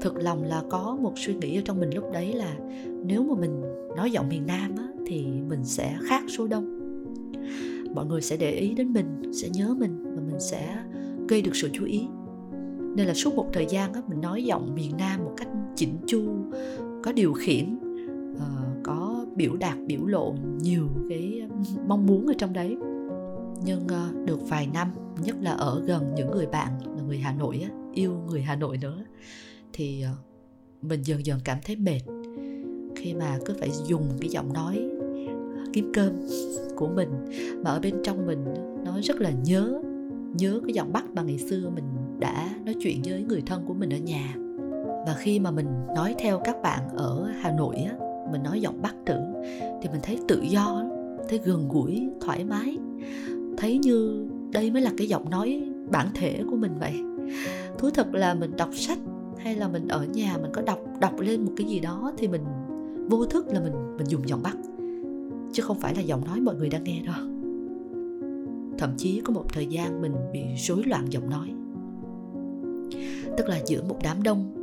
thực 0.00 0.16
lòng 0.16 0.44
là 0.44 0.62
có 0.70 0.98
một 1.00 1.12
suy 1.16 1.34
nghĩ 1.34 1.58
ở 1.58 1.62
trong 1.64 1.80
mình 1.80 1.94
lúc 1.94 2.04
đấy 2.12 2.32
là 2.32 2.56
nếu 3.04 3.22
mà 3.22 3.34
mình 3.40 3.62
nói 3.96 4.10
giọng 4.10 4.28
miền 4.28 4.46
nam 4.46 4.70
á, 4.76 4.88
thì 5.06 5.26
mình 5.48 5.64
sẽ 5.64 5.96
khác 6.02 6.22
số 6.28 6.46
đông. 6.46 6.80
Mọi 7.94 8.06
người 8.06 8.20
sẽ 8.20 8.36
để 8.36 8.50
ý 8.50 8.74
đến 8.74 8.92
mình 8.92 9.32
sẽ 9.32 9.48
nhớ 9.48 9.74
mình 9.78 10.02
và 10.04 10.22
mình 10.30 10.40
sẽ 10.40 10.76
gây 11.28 11.42
được 11.42 11.56
sự 11.56 11.70
chú 11.72 11.84
ý. 11.84 12.06
Nên 12.96 13.06
là 13.06 13.14
suốt 13.14 13.34
một 13.34 13.46
thời 13.52 13.66
gian 13.68 13.92
á, 13.92 14.02
mình 14.08 14.20
nói 14.20 14.44
giọng 14.44 14.74
miền 14.74 14.96
nam 14.98 15.24
một 15.24 15.32
cách 15.36 15.48
chỉnh 15.76 15.96
chu 16.06 16.22
có 17.02 17.12
điều 17.12 17.32
khiển 17.32 17.78
ờ, 18.38 18.46
có 18.82 19.26
biểu 19.36 19.56
đạt 19.56 19.78
biểu 19.86 20.06
lộ 20.06 20.34
nhiều 20.60 20.88
cái 21.08 21.42
mong 21.88 22.06
muốn 22.06 22.26
ở 22.26 22.34
trong 22.38 22.52
đấy. 22.52 22.76
Nhưng 23.64 23.88
ờ, 23.88 24.12
được 24.26 24.48
vài 24.48 24.68
năm 24.74 24.88
nhất 25.22 25.36
là 25.40 25.50
ở 25.50 25.82
gần 25.86 26.14
những 26.14 26.30
người 26.30 26.46
bạn 26.46 26.70
là 26.96 27.02
người 27.02 27.18
hà 27.18 27.32
nội 27.32 27.60
á, 27.64 27.70
yêu 27.94 28.12
người 28.28 28.42
hà 28.42 28.56
nội 28.56 28.76
nữa 28.76 29.04
thì 29.72 30.02
ờ, 30.02 30.10
mình 30.82 31.02
dần 31.02 31.26
dần 31.26 31.38
cảm 31.44 31.58
thấy 31.64 31.76
mệt 31.76 32.00
khi 32.96 33.14
mà 33.14 33.38
cứ 33.46 33.54
phải 33.60 33.70
dùng 33.70 34.08
cái 34.20 34.28
giọng 34.28 34.52
nói 34.52 34.90
kiếm 35.72 35.90
cơm 35.94 36.12
của 36.76 36.88
mình. 36.88 37.08
Mà 37.64 37.70
ở 37.70 37.80
bên 37.80 37.94
trong 38.02 38.26
mình 38.26 38.44
nó 38.84 39.00
rất 39.02 39.20
là 39.20 39.30
nhớ 39.44 39.82
nhớ 40.34 40.60
cái 40.66 40.74
giọng 40.74 40.92
bắc 40.92 41.14
mà 41.14 41.22
ngày 41.22 41.38
xưa 41.38 41.70
mình 41.74 41.84
đã 42.18 42.50
nói 42.64 42.74
chuyện 42.80 43.02
với 43.04 43.22
người 43.22 43.42
thân 43.46 43.64
của 43.66 43.74
mình 43.74 43.90
ở 43.90 43.98
nhà. 43.98 44.34
Và 45.06 45.14
khi 45.18 45.40
mà 45.40 45.50
mình 45.50 45.66
nói 45.96 46.14
theo 46.18 46.40
các 46.44 46.56
bạn 46.62 46.88
ở 46.88 47.30
hà 47.40 47.52
nội 47.52 47.76
á, 47.76 47.94
mình 48.32 48.42
nói 48.42 48.60
giọng 48.60 48.82
bắc 48.82 48.94
thử, 49.06 49.18
thì 49.82 49.88
mình 49.88 50.00
thấy 50.02 50.18
tự 50.28 50.42
do 50.42 50.84
thấy 51.28 51.40
gần 51.44 51.68
gũi, 51.68 52.08
thoải 52.20 52.44
mái. 52.44 52.78
Thấy 53.56 53.78
như 53.78 54.26
đây 54.52 54.70
mới 54.70 54.82
là 54.82 54.90
cái 54.98 55.08
giọng 55.08 55.30
nói 55.30 55.70
bản 55.90 56.08
thể 56.14 56.42
của 56.50 56.56
mình 56.56 56.72
vậy. 56.80 56.94
Thú 57.78 57.90
thật 57.90 58.14
là 58.14 58.34
mình 58.34 58.56
đọc 58.56 58.68
sách 58.72 58.98
hay 59.38 59.54
là 59.54 59.68
mình 59.68 59.88
ở 59.88 60.04
nhà 60.04 60.36
mình 60.42 60.50
có 60.52 60.62
đọc 60.62 60.78
đọc 61.00 61.20
lên 61.20 61.44
một 61.44 61.52
cái 61.56 61.66
gì 61.66 61.80
đó 61.80 62.12
thì 62.16 62.28
mình 62.28 62.44
vô 63.10 63.24
thức 63.24 63.46
là 63.46 63.60
mình 63.60 63.96
mình 63.96 64.06
dùng 64.08 64.28
giọng 64.28 64.42
bắc. 64.42 64.56
Chứ 65.52 65.62
không 65.62 65.80
phải 65.80 65.94
là 65.94 66.02
giọng 66.02 66.24
nói 66.24 66.40
mọi 66.40 66.54
người 66.54 66.68
đang 66.68 66.84
nghe 66.84 67.00
đâu 67.06 67.33
thậm 68.78 68.94
chí 68.96 69.20
có 69.24 69.32
một 69.32 69.44
thời 69.52 69.66
gian 69.66 70.00
mình 70.00 70.14
bị 70.32 70.42
rối 70.56 70.82
loạn 70.86 71.06
giọng 71.12 71.30
nói. 71.30 71.54
Tức 73.36 73.48
là 73.48 73.60
giữa 73.66 73.82
một 73.82 73.96
đám 74.02 74.22
đông, 74.22 74.54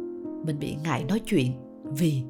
mình 0.45 0.59
bị 0.59 0.75
ngại 0.83 1.03
nói 1.03 1.19
chuyện 1.19 1.51
vì 1.83 2.23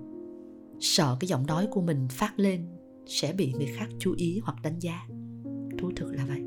sợ 0.79 1.17
cái 1.19 1.27
giọng 1.27 1.45
nói 1.47 1.67
của 1.71 1.81
mình 1.81 2.07
phát 2.09 2.39
lên 2.39 2.65
sẽ 3.05 3.33
bị 3.33 3.53
người 3.53 3.67
khác 3.75 3.87
chú 3.99 4.13
ý 4.17 4.39
hoặc 4.43 4.57
đánh 4.63 4.79
giá. 4.79 5.07
Thú 5.79 5.91
thực 5.95 6.15
là 6.15 6.25
vậy. 6.27 6.41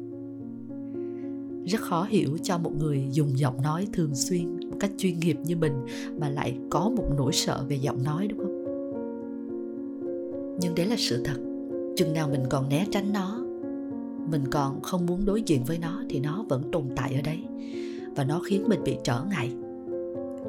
Rất 1.66 1.80
khó 1.80 2.04
hiểu 2.04 2.38
cho 2.42 2.58
một 2.58 2.72
người 2.78 3.06
dùng 3.10 3.38
giọng 3.38 3.62
nói 3.62 3.88
thường 3.92 4.14
xuyên 4.14 4.56
một 4.70 4.76
cách 4.80 4.90
chuyên 4.98 5.18
nghiệp 5.18 5.36
như 5.44 5.56
mình 5.56 5.72
mà 6.20 6.28
lại 6.28 6.58
có 6.70 6.92
một 6.96 7.04
nỗi 7.16 7.32
sợ 7.32 7.64
về 7.68 7.76
giọng 7.76 8.02
nói, 8.02 8.28
đúng 8.28 8.38
không? 8.38 8.64
Nhưng 10.60 10.74
đấy 10.74 10.86
là 10.86 10.96
sự 10.98 11.22
thật. 11.24 11.36
Chừng 11.96 12.12
nào 12.12 12.28
mình 12.28 12.42
còn 12.50 12.68
né 12.68 12.86
tránh 12.90 13.12
nó 13.12 13.44
mình 14.34 14.50
còn 14.50 14.82
không 14.82 15.06
muốn 15.06 15.24
đối 15.24 15.42
diện 15.42 15.64
với 15.64 15.78
nó 15.78 16.02
thì 16.10 16.20
nó 16.20 16.44
vẫn 16.48 16.62
tồn 16.72 16.84
tại 16.96 17.14
ở 17.14 17.20
đấy. 17.22 17.38
Và 18.16 18.24
nó 18.24 18.40
khiến 18.40 18.64
mình 18.68 18.80
bị 18.84 18.96
trở 19.04 19.24
ngại. 19.30 19.52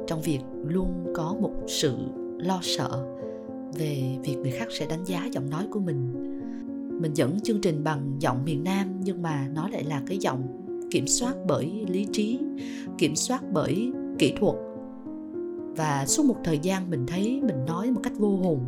Trong 0.06 0.22
việc 0.22 0.40
luôn 0.64 1.12
có 1.14 1.36
một 1.40 1.52
sự 1.66 1.96
lo 2.38 2.58
sợ 2.62 3.06
về 3.74 4.18
việc 4.24 4.36
người 4.36 4.50
khác 4.50 4.68
sẽ 4.70 4.86
đánh 4.86 5.04
giá 5.04 5.28
giọng 5.32 5.50
nói 5.50 5.66
của 5.70 5.80
mình. 5.80 6.12
Mình 7.00 7.14
dẫn 7.14 7.40
chương 7.40 7.60
trình 7.60 7.84
bằng 7.84 8.16
giọng 8.18 8.44
miền 8.44 8.64
nam, 8.64 9.00
nhưng 9.04 9.22
mà 9.22 9.48
nó 9.54 9.68
lại 9.68 9.84
là 9.84 10.02
cái 10.06 10.18
giọng 10.18 10.42
kiểm 10.90 11.06
soát 11.06 11.34
bởi 11.46 11.84
lý 11.88 12.06
trí, 12.12 12.38
kiểm 12.98 13.16
soát 13.16 13.42
bởi 13.52 13.92
kỹ 14.18 14.34
thuật. 14.40 14.54
Và 15.76 16.06
suốt 16.06 16.26
một 16.26 16.36
thời 16.44 16.58
gian 16.58 16.90
mình 16.90 17.06
thấy 17.06 17.40
mình 17.42 17.64
nói 17.66 17.90
một 17.90 18.00
cách 18.02 18.18
vô 18.18 18.36
hồn, 18.36 18.58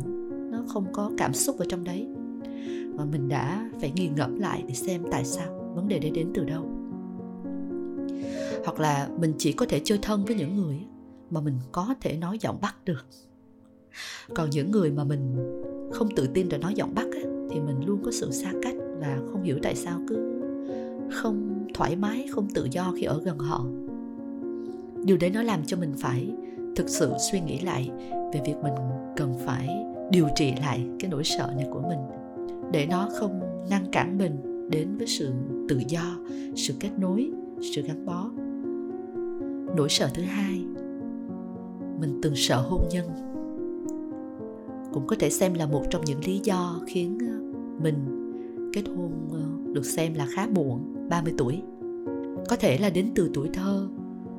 nó 0.51 0.63
không 0.67 0.85
có 0.93 1.11
cảm 1.17 1.33
xúc 1.33 1.57
ở 1.59 1.65
trong 1.69 1.83
đấy 1.83 2.07
và 2.99 3.05
mình 3.05 3.27
đã 3.27 3.69
phải 3.81 3.91
nghiền 3.95 4.15
ngẫm 4.15 4.39
lại 4.39 4.63
để 4.67 4.73
xem 4.73 5.03
tại 5.11 5.25
sao 5.25 5.71
vấn 5.75 5.87
đề 5.87 5.99
đấy 5.99 6.11
đến 6.11 6.31
từ 6.33 6.43
đâu. 6.43 6.65
Hoặc 8.65 8.79
là 8.79 9.09
mình 9.19 9.33
chỉ 9.37 9.53
có 9.53 9.65
thể 9.69 9.81
chơi 9.83 9.99
thân 10.01 10.25
với 10.25 10.35
những 10.35 10.55
người 10.55 10.79
mà 11.29 11.41
mình 11.41 11.53
có 11.71 11.95
thể 12.01 12.17
nói 12.17 12.37
giọng 12.41 12.57
bắc 12.61 12.85
được. 12.85 13.05
Còn 14.35 14.49
những 14.49 14.71
người 14.71 14.91
mà 14.91 15.03
mình 15.03 15.53
không 15.91 16.15
tự 16.15 16.27
tin 16.33 16.49
để 16.49 16.57
nói 16.57 16.73
giọng 16.75 16.93
bắc 16.95 17.05
ấy, 17.11 17.25
thì 17.49 17.59
mình 17.59 17.85
luôn 17.85 18.01
có 18.03 18.11
sự 18.11 18.31
xa 18.31 18.51
cách 18.61 18.75
và 18.99 19.19
không 19.31 19.43
hiểu 19.43 19.59
tại 19.63 19.75
sao 19.75 19.99
cứ 20.07 20.41
không 21.11 21.67
thoải 21.73 21.95
mái 21.95 22.27
không 22.31 22.47
tự 22.53 22.67
do 22.71 22.93
khi 22.95 23.03
ở 23.03 23.21
gần 23.23 23.37
họ. 23.37 23.65
Điều 25.05 25.17
đấy 25.17 25.29
nó 25.29 25.41
làm 25.41 25.65
cho 25.65 25.77
mình 25.77 25.93
phải 25.97 26.33
thực 26.75 26.89
sự 26.89 27.11
suy 27.31 27.39
nghĩ 27.41 27.59
lại 27.59 27.91
về 28.33 28.41
việc 28.45 28.55
mình 28.63 28.73
cần 29.15 29.33
phải 29.45 29.69
điều 30.11 30.27
trị 30.35 30.53
lại 30.61 30.87
cái 30.99 31.11
nỗi 31.11 31.23
sợ 31.23 31.53
này 31.57 31.67
của 31.71 31.81
mình 31.81 32.18
để 32.71 32.85
nó 32.85 33.09
không 33.19 33.39
ngăn 33.69 33.85
cản 33.91 34.17
mình 34.17 34.67
đến 34.69 34.97
với 34.97 35.07
sự 35.07 35.33
tự 35.69 35.81
do, 35.87 36.17
sự 36.55 36.73
kết 36.79 36.89
nối, 36.99 37.31
sự 37.75 37.81
gắn 37.81 38.05
bó. 38.05 38.31
Nỗi 39.75 39.89
sợ 39.89 40.09
thứ 40.13 40.23
hai, 40.23 40.61
mình 41.99 42.19
từng 42.21 42.35
sợ 42.35 42.61
hôn 42.61 42.81
nhân. 42.91 43.09
Cũng 44.93 45.07
có 45.07 45.15
thể 45.19 45.29
xem 45.29 45.53
là 45.53 45.65
một 45.65 45.83
trong 45.89 46.05
những 46.05 46.25
lý 46.25 46.39
do 46.43 46.79
khiến 46.87 47.17
ờ, 47.19 47.61
mình 47.83 47.95
kết 48.73 48.83
hôn 48.95 49.11
ờ, 49.31 49.73
được 49.73 49.85
xem 49.85 50.13
là 50.13 50.27
khá 50.31 50.47
muộn 50.47 51.09
30 51.09 51.33
tuổi. 51.37 51.61
Có 52.49 52.55
thể 52.55 52.77
là 52.77 52.89
đến 52.89 53.11
từ 53.15 53.29
tuổi 53.33 53.49
thơ, 53.53 53.87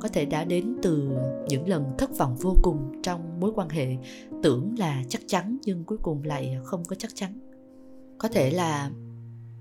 có 0.01 0.09
thể 0.09 0.25
đã 0.25 0.45
đến 0.45 0.77
từ 0.83 1.09
những 1.49 1.69
lần 1.69 1.85
thất 1.99 2.19
vọng 2.19 2.37
vô 2.41 2.55
cùng 2.63 3.03
trong 3.03 3.41
mối 3.41 3.53
quan 3.55 3.69
hệ, 3.69 3.97
tưởng 4.43 4.75
là 4.79 5.03
chắc 5.09 5.21
chắn 5.27 5.57
nhưng 5.65 5.85
cuối 5.85 5.99
cùng 6.03 6.23
lại 6.25 6.59
không 6.65 6.85
có 6.85 6.97
chắc 6.99 7.15
chắn 7.15 7.33
có 8.21 8.29
thể 8.29 8.51
là 8.51 8.91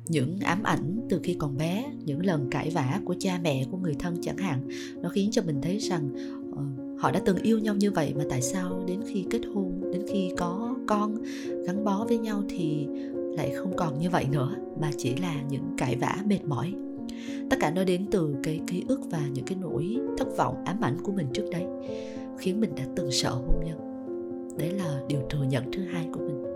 những 0.08 0.39
ám 0.39 0.63
ảnh 0.63 1.08
từ 1.10 1.20
khi 1.24 1.34
còn 1.34 1.58
bé 1.58 1.86
những 2.06 2.25
lần 2.25 2.50
cãi 2.50 2.70
vã 2.70 3.01
của 3.06 3.16
cha 3.20 3.39
mẹ 3.44 3.66
của 3.72 3.78
người 3.78 3.96
thân 4.00 4.18
chẳng 4.22 4.38
hạn 4.38 4.68
nó 5.01 5.10
khiến 5.10 5.32
cho 5.32 5.42
mình 5.42 5.62
thấy 5.62 5.78
rằng 5.78 6.10
uh, 6.51 7.01
họ 7.01 7.12
đã 7.12 7.22
từng 7.25 7.38
yêu 7.38 7.60
nhau 7.60 7.75
như 7.75 7.92
vậy 7.92 8.13
mà 8.18 8.24
tại 8.30 8.42
sao 8.42 8.84
đến 8.88 9.00
khi 9.08 9.25
kết 9.30 9.42
hôn 9.54 9.92
đến 9.94 10.01
khi 10.13 10.32
có 10.38 10.75
con 10.88 11.16
gắn 11.68 11.84
bó 11.84 12.06
với 12.08 12.18
nhau 12.18 12.44
thì 12.50 12.88
lại 13.13 13.51
không 13.56 13.75
còn 13.75 14.00
như 14.00 14.10
vậy 14.10 14.25
nữa 14.32 14.56
mà 14.82 14.92
chỉ 14.98 15.16
là 15.16 15.42
những 15.50 15.63
cãi 15.78 15.96
vã 15.96 16.18
mệt 16.25 16.46
mỏi. 16.46 16.74
Tất 17.50 17.58
cả 17.60 17.72
nó 17.72 17.84
đến 17.84 18.06
từ 18.12 18.36
cái 18.44 18.60
ký 18.68 18.84
ức 18.88 19.01
và 19.12 19.28
những 19.34 19.46
cái 19.46 19.58
nỗi 19.62 19.98
thất 20.18 20.38
vọng 20.38 20.63
ám 20.66 20.78
ảnh 20.82 20.98
của 21.04 21.12
mình 21.12 21.28
trước 21.34 21.46
đây 21.51 21.63
khiến 22.38 22.62
mình 22.62 22.75
đã 22.75 22.84
từng 22.96 23.12
sợ 23.12 23.30
hôn 23.30 23.63
nhân. 23.66 23.80
Đấy 24.58 24.72
là 24.72 25.01
điều 25.08 25.22
thừa 25.30 25.44
nhận 25.44 25.72
thứ 25.72 25.82
hai 25.82 26.08
của 26.12 26.20
mình 26.20 26.49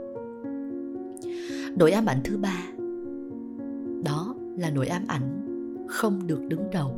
nỗi 1.75 1.91
ám 1.91 2.05
ảnh 2.05 2.19
thứ 2.23 2.37
ba. 2.37 2.57
Đó 4.05 4.35
là 4.57 4.69
nỗi 4.69 4.87
ám 4.87 5.03
ảnh 5.07 5.43
không 5.87 6.27
được 6.27 6.41
đứng 6.47 6.69
đầu. 6.71 6.95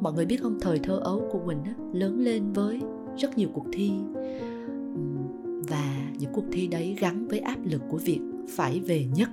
Mọi 0.00 0.12
người 0.12 0.26
biết 0.26 0.42
không 0.42 0.60
thời 0.60 0.78
thơ 0.78 1.00
ấu 1.04 1.28
của 1.32 1.40
mình 1.46 1.58
á, 1.64 1.74
lớn 1.92 2.20
lên 2.20 2.52
với 2.52 2.80
rất 3.16 3.38
nhiều 3.38 3.48
cuộc 3.54 3.66
thi. 3.72 3.92
Và 5.68 6.10
những 6.18 6.32
cuộc 6.32 6.44
thi 6.52 6.68
đấy 6.68 6.96
gắn 7.00 7.28
với 7.28 7.38
áp 7.38 7.58
lực 7.64 7.82
của 7.88 7.98
việc 7.98 8.20
phải 8.48 8.80
về 8.80 9.06
nhất. 9.14 9.28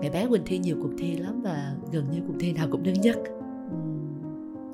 Ngày 0.00 0.10
bé 0.10 0.26
quỳnh 0.28 0.42
thi 0.46 0.58
nhiều 0.58 0.76
cuộc 0.82 0.92
thi 0.98 1.16
lắm 1.16 1.40
và 1.42 1.76
gần 1.92 2.04
như 2.10 2.18
cuộc 2.26 2.34
thi 2.40 2.52
nào 2.52 2.68
cũng 2.70 2.82
đứng 2.82 3.00
nhất. 3.00 3.18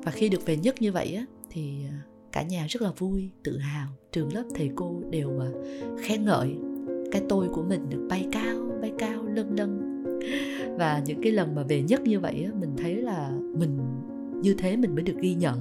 Và 0.03 0.11
khi 0.11 0.29
được 0.29 0.45
về 0.45 0.57
nhất 0.57 0.75
như 0.79 0.91
vậy 0.91 1.15
á 1.15 1.25
thì 1.49 1.85
à, 1.89 2.01
cả 2.31 2.43
nhà 2.43 2.65
rất 2.69 2.81
là 2.81 2.91
vui 2.97 3.29
tự 3.43 3.57
hào. 3.57 3.87
Trường 4.11 4.33
lớp 4.33 4.43
thầy 4.55 4.71
cô 4.75 5.01
đều 5.09 5.39
à, 5.39 5.49
khen 5.99 6.25
ngợi 6.25 6.55
cái 7.11 7.21
tôi 7.29 7.47
của 7.49 7.63
mình 7.63 7.89
được 7.89 8.07
bay 8.09 8.27
cao 8.31 8.57
bay 8.81 8.93
cao 8.97 9.23
lân 9.23 9.55
lân 9.55 9.91
và 10.77 11.01
những 11.05 11.21
cái 11.21 11.31
lần 11.31 11.55
mà 11.55 11.63
về 11.63 11.81
nhất 11.81 12.01
như 12.01 12.19
vậy 12.19 12.47
mình 12.59 12.69
thấy 12.77 12.95
là 12.95 13.31
mình, 13.57 13.79
như 14.41 14.53
thế 14.53 14.75
mình 14.75 14.95
mới 14.95 15.03
được 15.03 15.17
ghi 15.19 15.33
nhận, 15.33 15.57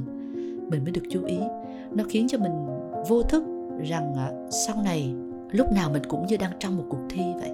mình 0.71 0.83
mới 0.85 0.93
được 0.93 1.03
chú 1.11 1.25
ý. 1.25 1.39
Nó 1.93 2.05
khiến 2.09 2.29
cho 2.29 2.39
mình 2.39 2.53
vô 3.09 3.23
thức 3.23 3.45
rằng 3.89 4.15
à, 4.15 4.31
sau 4.67 4.77
này 4.85 5.15
lúc 5.51 5.67
nào 5.73 5.91
mình 5.93 6.03
cũng 6.09 6.27
như 6.27 6.37
đang 6.37 6.53
trong 6.59 6.77
một 6.77 6.85
cuộc 6.89 7.03
thi 7.09 7.23
vậy. 7.41 7.51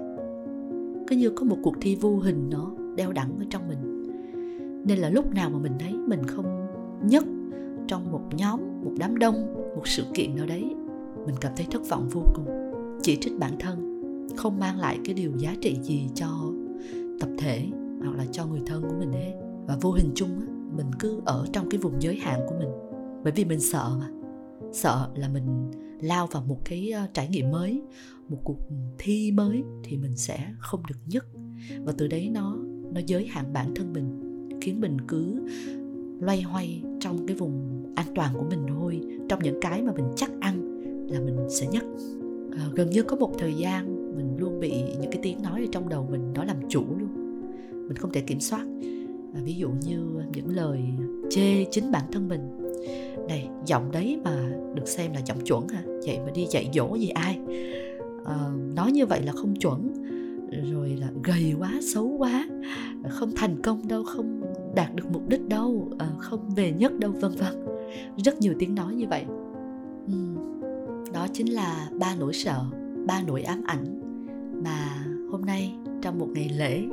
Cứ 1.07 1.15
như 1.15 1.29
có 1.29 1.45
một 1.45 1.57
cuộc 1.63 1.75
thi 1.81 1.95
vô 1.95 2.17
hình 2.17 2.49
nó 2.49 2.71
đeo 2.95 3.11
đẳng 3.11 3.31
ở 3.39 3.45
trong 3.49 3.67
mình. 3.67 4.07
Nên 4.85 4.97
là 4.97 5.09
lúc 5.09 5.33
nào 5.33 5.49
mà 5.49 5.59
mình 5.59 5.73
thấy 5.79 5.93
mình 5.93 6.23
không 6.27 6.67
nhất 7.03 7.23
trong 7.87 8.11
một 8.11 8.21
nhóm, 8.37 8.59
một 8.83 8.91
đám 8.99 9.17
đông, 9.17 9.53
một 9.75 9.87
sự 9.87 10.03
kiện 10.13 10.35
nào 10.35 10.45
đấy, 10.45 10.75
mình 11.25 11.35
cảm 11.41 11.51
thấy 11.55 11.65
thất 11.71 11.89
vọng 11.89 12.07
vô 12.11 12.21
cùng 12.35 12.56
chỉ 13.07 13.17
trích 13.21 13.39
bản 13.39 13.55
thân 13.59 14.01
không 14.35 14.59
mang 14.59 14.79
lại 14.79 14.99
cái 15.05 15.13
điều 15.13 15.31
giá 15.37 15.55
trị 15.61 15.77
gì 15.83 16.07
cho 16.15 16.53
tập 17.19 17.29
thể 17.37 17.65
hoặc 17.99 18.15
là 18.17 18.25
cho 18.31 18.45
người 18.45 18.61
thân 18.65 18.81
của 18.81 18.95
mình 18.99 19.11
hết. 19.11 19.33
Và 19.67 19.77
vô 19.81 19.91
hình 19.91 20.11
chung 20.15 20.39
á, 20.39 20.45
mình 20.77 20.91
cứ 20.99 21.21
ở 21.25 21.47
trong 21.53 21.69
cái 21.69 21.79
vùng 21.79 22.01
giới 22.01 22.15
hạn 22.15 22.39
của 22.49 22.55
mình. 22.59 22.69
Bởi 23.23 23.33
vì 23.35 23.45
mình 23.45 23.59
sợ 23.59 23.97
mà. 23.99 24.09
Sợ 24.73 25.09
là 25.15 25.29
mình 25.29 25.71
lao 26.01 26.27
vào 26.27 26.43
một 26.47 26.57
cái 26.65 26.91
ờ, 26.91 27.07
trải 27.13 27.27
nghiệm 27.27 27.51
mới 27.51 27.81
một 28.29 28.37
cuộc 28.43 28.59
thi 28.97 29.31
mới 29.31 29.63
thì 29.83 29.97
mình 29.97 30.17
sẽ 30.17 30.47
không 30.59 30.81
được 30.89 30.99
nhất. 31.05 31.25
Và 31.83 31.93
từ 31.97 32.07
đấy 32.07 32.29
nó 32.33 32.57
nó 32.93 33.01
giới 33.05 33.25
hạn 33.27 33.53
bản 33.53 33.75
thân 33.75 33.93
mình 33.93 34.21
khiến 34.61 34.81
mình 34.81 34.97
cứ 35.07 35.47
loay 36.19 36.41
hoay 36.41 36.83
trong 36.99 37.27
cái 37.27 37.37
vùng 37.37 37.83
an 37.95 38.07
toàn 38.15 38.33
của 38.37 38.45
mình 38.49 38.65
thôi. 38.67 39.01
Trong 39.29 39.43
những 39.43 39.59
cái 39.61 39.81
mà 39.81 39.91
mình 39.93 40.07
chắc 40.15 40.31
ăn 40.39 40.81
là 41.09 41.19
mình 41.19 41.37
sẽ 41.49 41.67
nhất. 41.67 41.83
Ờ, 42.57 42.63
gần 42.75 42.89
như 42.89 43.03
có 43.03 43.15
một 43.15 43.31
thời 43.37 43.53
gian 43.53 43.85
mình 44.17 44.37
luôn 44.37 44.59
bị 44.59 44.71
những 45.01 45.11
cái 45.11 45.19
tiếng 45.23 45.41
nói 45.41 45.61
ở 45.61 45.67
trong 45.71 45.89
đầu 45.89 46.07
mình 46.11 46.33
nó 46.33 46.43
làm 46.43 46.57
chủ 46.69 46.83
luôn. 46.99 47.09
Mình 47.87 47.97
không 47.97 48.11
thể 48.11 48.21
kiểm 48.21 48.39
soát. 48.39 48.65
À, 49.33 49.41
ví 49.43 49.53
dụ 49.53 49.69
như 49.85 49.99
những 50.33 50.55
lời 50.55 50.79
chê 51.29 51.65
chính 51.71 51.91
bản 51.91 52.03
thân 52.11 52.27
mình. 52.27 52.41
Này 53.27 53.49
giọng 53.65 53.91
đấy 53.91 54.19
mà 54.23 54.49
được 54.75 54.87
xem 54.87 55.13
là 55.13 55.19
giọng 55.25 55.39
chuẩn 55.45 55.67
hả? 55.67 55.83
Vậy 55.85 56.19
mà 56.25 56.31
đi 56.31 56.45
dạy 56.49 56.69
dỗ 56.73 56.95
gì 56.95 57.09
ai? 57.09 57.39
À, 58.25 58.49
nói 58.75 58.91
như 58.91 59.05
vậy 59.05 59.21
là 59.23 59.31
không 59.31 59.55
chuẩn. 59.55 59.87
Rồi 60.71 60.97
là 60.99 61.07
gầy 61.23 61.53
quá 61.59 61.73
xấu 61.81 62.07
quá. 62.17 62.47
Không 63.09 63.31
thành 63.35 63.61
công 63.61 63.87
đâu 63.87 64.03
không 64.03 64.41
đạt 64.75 64.95
được 64.95 65.05
mục 65.13 65.29
đích 65.29 65.47
đâu. 65.47 65.89
À, 65.99 66.09
không 66.17 66.49
về 66.55 66.71
nhất 66.71 66.99
đâu 66.99 67.11
vân 67.11 67.31
vân. 67.31 67.65
Rất 68.17 68.39
nhiều 68.39 68.53
tiếng 68.59 68.75
nói 68.75 68.95
như 68.95 69.07
vậy. 69.07 69.25
Uhm, 70.05 70.56
đó 71.13 71.27
chính 71.33 71.53
là 71.53 71.89
ba 71.99 72.15
nỗi 72.19 72.33
sợ 72.33 72.63
ba 73.07 73.21
nỗi 73.27 73.41
ám 73.43 73.63
ảnh 73.67 74.01
mà 74.63 75.05
hôm 75.31 75.45
nay 75.45 75.75
trong 76.01 76.19
một 76.19 76.27
ngày 76.33 76.49
lễ 76.49 76.83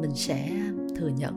mình 0.00 0.10
sẽ 0.14 0.52
thừa 0.96 1.10
nhận 1.18 1.34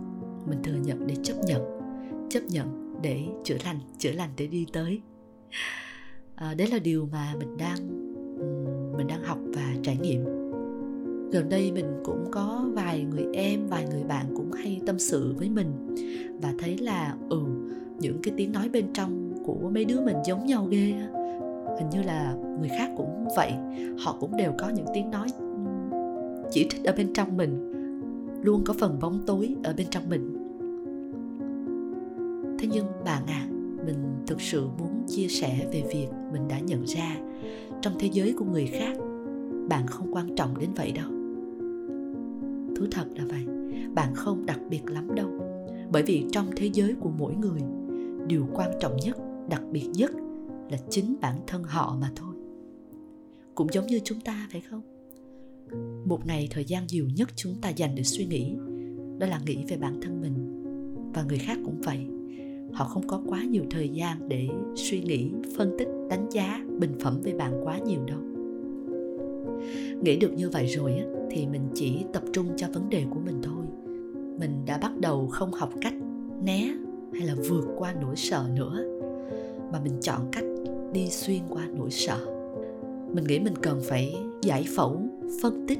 mình 0.48 0.60
thừa 0.64 0.78
nhận 0.84 1.08
để 1.08 1.16
chấp 1.24 1.36
nhận 1.46 1.84
chấp 2.30 2.42
nhận 2.50 2.84
để 3.02 3.24
chữa 3.44 3.58
lành 3.66 3.80
chữa 3.98 4.12
lành 4.12 4.30
để 4.38 4.48
đi 4.48 4.66
tới. 4.74 5.02
À, 6.36 6.54
đấy 6.54 6.68
là 6.68 6.80
điều 6.80 7.08
mà 7.12 7.34
mình 7.40 7.58
đang 7.58 7.78
mình 8.98 9.08
đang 9.08 9.24
học 9.24 9.38
và 9.46 9.74
trải 9.84 9.98
nghiệm. 9.98 10.24
Gần 11.32 11.50
đây 11.50 11.72
mình 11.72 11.86
cũng 12.04 12.26
có 12.32 12.66
vài 12.74 13.04
người 13.04 13.26
em 13.34 13.68
vài 13.68 13.86
người 13.92 14.04
bạn 14.04 14.26
cũng 14.36 14.52
hay 14.52 14.82
tâm 14.86 15.00
sự 15.00 15.34
với 15.38 15.50
mình 15.50 15.96
và 16.42 16.54
thấy 16.60 16.78
là 16.78 17.16
ừ 17.30 17.42
những 18.00 18.20
cái 18.24 18.34
tiếng 18.38 18.52
nói 18.52 18.70
bên 18.70 18.94
trong 18.94 19.34
của 19.46 19.70
mấy 19.74 19.86
đứa 19.86 20.02
mình 20.02 20.18
giống 20.26 20.46
nhau 20.46 20.66
ghê 20.66 20.94
hình 21.78 21.90
như 21.90 22.04
là 22.04 22.36
người 22.60 22.70
khác 22.70 22.92
cũng 22.98 23.28
vậy. 23.36 23.54
Họ 24.00 24.18
cũng 24.20 24.38
đều 24.38 24.52
có 24.58 24.70
những 24.70 24.86
tiếng 24.94 25.12
nói 25.12 25.28
chỉ 26.52 26.68
trích 26.70 26.84
ở 26.84 26.94
bên 26.98 27.14
trong 27.14 27.38
mình, 27.38 27.72
luôn 28.44 28.62
có 28.66 28.74
phần 28.80 29.00
bóng 29.02 29.20
tối 29.26 29.56
ở 29.64 29.74
bên 29.78 29.88
trong 29.90 30.10
mình. 30.10 30.34
Thế 32.60 32.68
nhưng 32.72 32.86
bạn 33.06 33.24
à 33.28 33.48
mình 33.86 33.98
thực 34.28 34.42
sự 34.42 34.68
muốn 34.80 35.04
chia 35.08 35.28
sẻ 35.28 35.68
về 35.72 35.84
việc 35.94 36.08
mình 36.34 36.48
đã 36.48 36.60
nhận 36.60 36.84
ra, 36.86 37.18
trong 37.82 37.94
thế 38.00 38.10
giới 38.14 38.34
của 38.38 38.46
người 38.46 38.66
khác, 38.66 38.98
bạn 39.70 39.88
không 39.88 40.16
quan 40.16 40.36
trọng 40.36 40.60
đến 40.60 40.70
vậy 40.76 40.92
đâu. 40.92 41.10
Thú 42.76 42.86
thật 42.92 43.06
là 43.16 43.24
vậy, 43.30 43.46
bạn 43.96 44.16
không 44.16 44.46
đặc 44.46 44.60
biệt 44.70 44.82
lắm 44.92 45.16
đâu. 45.16 45.30
Bởi 45.92 46.04
vì 46.04 46.26
trong 46.32 46.46
thế 46.56 46.70
giới 46.74 46.96
của 47.00 47.10
mỗi 47.18 47.36
người, 47.36 47.62
điều 48.28 48.48
quan 48.54 48.72
trọng 48.80 48.98
nhất, 48.98 49.18
đặc 49.50 49.62
biệt 49.72 49.88
nhất 49.94 50.12
là 50.70 50.78
chính 50.90 51.16
bản 51.22 51.40
thân 51.48 51.64
họ 51.64 51.98
mà 52.02 52.12
thôi. 52.16 52.36
Cũng 53.56 53.68
giống 53.72 53.88
như 53.88 54.00
chúng 54.04 54.20
ta 54.20 54.48
phải 54.52 54.62
không? 54.62 54.82
Một 56.06 56.28
ngày 56.28 56.48
thời 56.52 56.66
gian 56.66 56.88
nhiều 56.88 57.06
nhất 57.16 57.30
chúng 57.36 57.56
ta 57.62 57.70
dành 57.70 57.96
để 57.96 58.04
suy 58.04 58.26
nghĩ 58.26 58.56
đó 59.20 59.28
là 59.28 59.42
nghĩ 59.46 59.58
về 59.68 59.78
bản 59.78 60.02
thân 60.02 60.22
mình. 60.22 60.64
Và 61.14 61.24
người 61.24 61.38
khác 61.38 61.58
cũng 61.66 61.82
vậy. 61.82 62.08
Họ 62.74 62.86
không 62.86 63.08
có 63.08 63.22
quá 63.28 63.44
nhiều 63.44 63.64
thời 63.70 63.90
gian 63.90 64.30
để 64.30 64.50
suy 64.76 65.02
nghĩ 65.02 65.32
phân 65.58 65.76
tích 65.80 65.88
đánh 66.10 66.30
giá 66.32 66.66
bình 66.80 66.92
phẩm 67.00 67.22
về 67.24 67.34
bạn 67.34 67.62
quá 67.64 67.80
nhiều 67.80 68.06
đâu. 68.06 68.20
Nghĩ 70.02 70.18
được 70.18 70.34
như 70.34 70.50
vậy 70.50 70.68
rồi 70.68 70.94
á, 70.94 71.06
thì 71.32 71.48
mình 71.48 71.62
chỉ 71.74 72.06
tập 72.14 72.24
trung 72.34 72.48
cho 72.58 72.68
vấn 72.74 72.90
đề 72.90 73.06
của 73.10 73.20
mình 73.20 73.42
thôi. 73.44 73.66
Mình 74.40 74.52
đã 74.66 74.78
bắt 74.78 74.92
đầu 75.00 75.28
không 75.28 75.52
học 75.52 75.74
cách 75.82 75.94
né 76.44 76.74
hay 77.14 77.28
là 77.28 77.36
vượt 77.50 77.66
qua 77.78 77.94
nỗi 78.02 78.16
sợ 78.16 78.50
nữa 78.56 78.84
mà 79.74 79.80
mình 79.84 79.94
chọn 80.02 80.22
cách 80.32 80.44
đi 80.94 81.10
xuyên 81.10 81.40
qua 81.50 81.68
nỗi 81.78 81.92
sợ. 81.92 82.18
Mình 83.14 83.24
nghĩ 83.24 83.40
mình 83.40 83.54
cần 83.62 83.82
phải 83.84 84.16
giải 84.42 84.66
phẫu, 84.76 85.02
phân 85.42 85.66
tích 85.68 85.80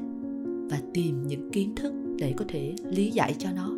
và 0.70 0.80
tìm 0.94 1.26
những 1.26 1.50
kiến 1.50 1.74
thức 1.76 1.94
để 2.18 2.34
có 2.36 2.44
thể 2.48 2.74
lý 2.90 3.10
giải 3.10 3.34
cho 3.38 3.48
nó. 3.56 3.70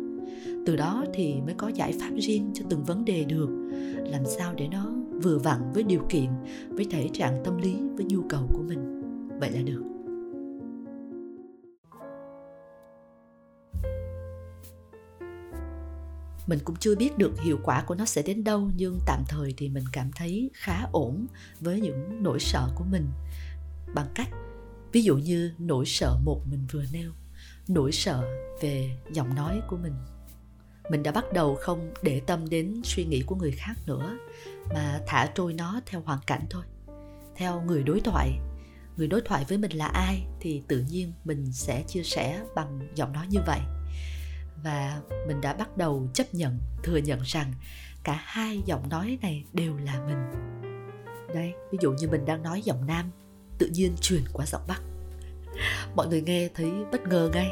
Từ 0.65 0.75
đó 0.75 1.05
thì 1.13 1.35
mới 1.45 1.53
có 1.57 1.67
giải 1.67 1.93
pháp 1.99 2.11
riêng 2.17 2.49
cho 2.53 2.65
từng 2.69 2.83
vấn 2.83 3.05
đề 3.05 3.23
được. 3.23 3.49
Làm 4.11 4.25
sao 4.25 4.53
để 4.57 4.67
nó 4.71 4.91
vừa 5.23 5.37
vặn 5.37 5.61
với 5.73 5.83
điều 5.83 6.01
kiện, 6.09 6.27
với 6.69 6.85
thể 6.91 7.07
trạng 7.13 7.41
tâm 7.43 7.57
lý, 7.57 7.75
với 7.95 8.05
nhu 8.05 8.21
cầu 8.29 8.41
của 8.53 8.63
mình. 8.67 9.01
Vậy 9.39 9.51
là 9.51 9.61
được. 9.61 9.83
Mình 16.47 16.59
cũng 16.63 16.75
chưa 16.75 16.95
biết 16.95 17.17
được 17.17 17.41
hiệu 17.41 17.59
quả 17.63 17.83
của 17.83 17.95
nó 17.95 18.05
sẽ 18.05 18.21
đến 18.21 18.43
đâu, 18.43 18.69
nhưng 18.75 18.99
tạm 19.05 19.23
thời 19.27 19.53
thì 19.57 19.69
mình 19.69 19.83
cảm 19.91 20.11
thấy 20.15 20.49
khá 20.53 20.85
ổn 20.91 21.27
với 21.59 21.81
những 21.81 22.23
nỗi 22.23 22.39
sợ 22.39 22.69
của 22.75 22.83
mình. 22.83 23.07
Bằng 23.93 24.07
cách, 24.15 24.29
ví 24.91 25.01
dụ 25.01 25.17
như 25.17 25.53
nỗi 25.57 25.85
sợ 25.85 26.17
một 26.23 26.41
mình 26.51 26.67
vừa 26.71 26.83
nêu, 26.91 27.11
nỗi 27.67 27.91
sợ 27.91 28.23
về 28.61 28.97
giọng 29.11 29.35
nói 29.35 29.61
của 29.69 29.77
mình. 29.77 29.93
Mình 30.91 31.03
đã 31.03 31.11
bắt 31.11 31.25
đầu 31.33 31.55
không 31.55 31.93
để 32.03 32.21
tâm 32.25 32.49
đến 32.49 32.81
suy 32.83 33.05
nghĩ 33.05 33.21
của 33.21 33.35
người 33.35 33.51
khác 33.51 33.73
nữa, 33.85 34.17
mà 34.73 35.01
thả 35.07 35.29
trôi 35.35 35.53
nó 35.53 35.81
theo 35.85 36.01
hoàn 36.01 36.19
cảnh 36.27 36.45
thôi. 36.49 36.63
Theo 37.35 37.61
người 37.61 37.83
đối 37.83 37.99
thoại, 37.99 38.39
người 38.97 39.07
đối 39.07 39.21
thoại 39.21 39.45
với 39.47 39.57
mình 39.57 39.71
là 39.71 39.87
ai 39.87 40.25
thì 40.39 40.63
tự 40.67 40.85
nhiên 40.89 41.13
mình 41.25 41.51
sẽ 41.51 41.83
chia 41.87 42.03
sẻ 42.03 42.43
bằng 42.55 42.87
giọng 42.95 43.13
nói 43.13 43.27
như 43.29 43.39
vậy 43.45 43.59
và 44.63 45.01
mình 45.27 45.41
đã 45.41 45.53
bắt 45.53 45.77
đầu 45.77 46.07
chấp 46.13 46.33
nhận, 46.33 46.59
thừa 46.83 46.97
nhận 46.97 47.21
rằng 47.21 47.53
cả 48.03 48.21
hai 48.23 48.61
giọng 48.65 48.89
nói 48.89 49.17
này 49.21 49.45
đều 49.53 49.77
là 49.77 49.99
mình. 50.05 50.31
Đây, 51.33 51.53
ví 51.71 51.77
dụ 51.81 51.91
như 51.91 52.09
mình 52.09 52.25
đang 52.25 52.43
nói 52.43 52.61
giọng 52.61 52.87
nam, 52.87 53.11
tự 53.57 53.69
nhiên 53.73 53.95
truyền 54.01 54.21
qua 54.33 54.45
giọng 54.45 54.61
bắc. 54.67 54.81
Mọi 55.95 56.07
người 56.07 56.21
nghe 56.21 56.49
thấy 56.55 56.71
bất 56.91 57.01
ngờ 57.07 57.29
ngay. 57.33 57.51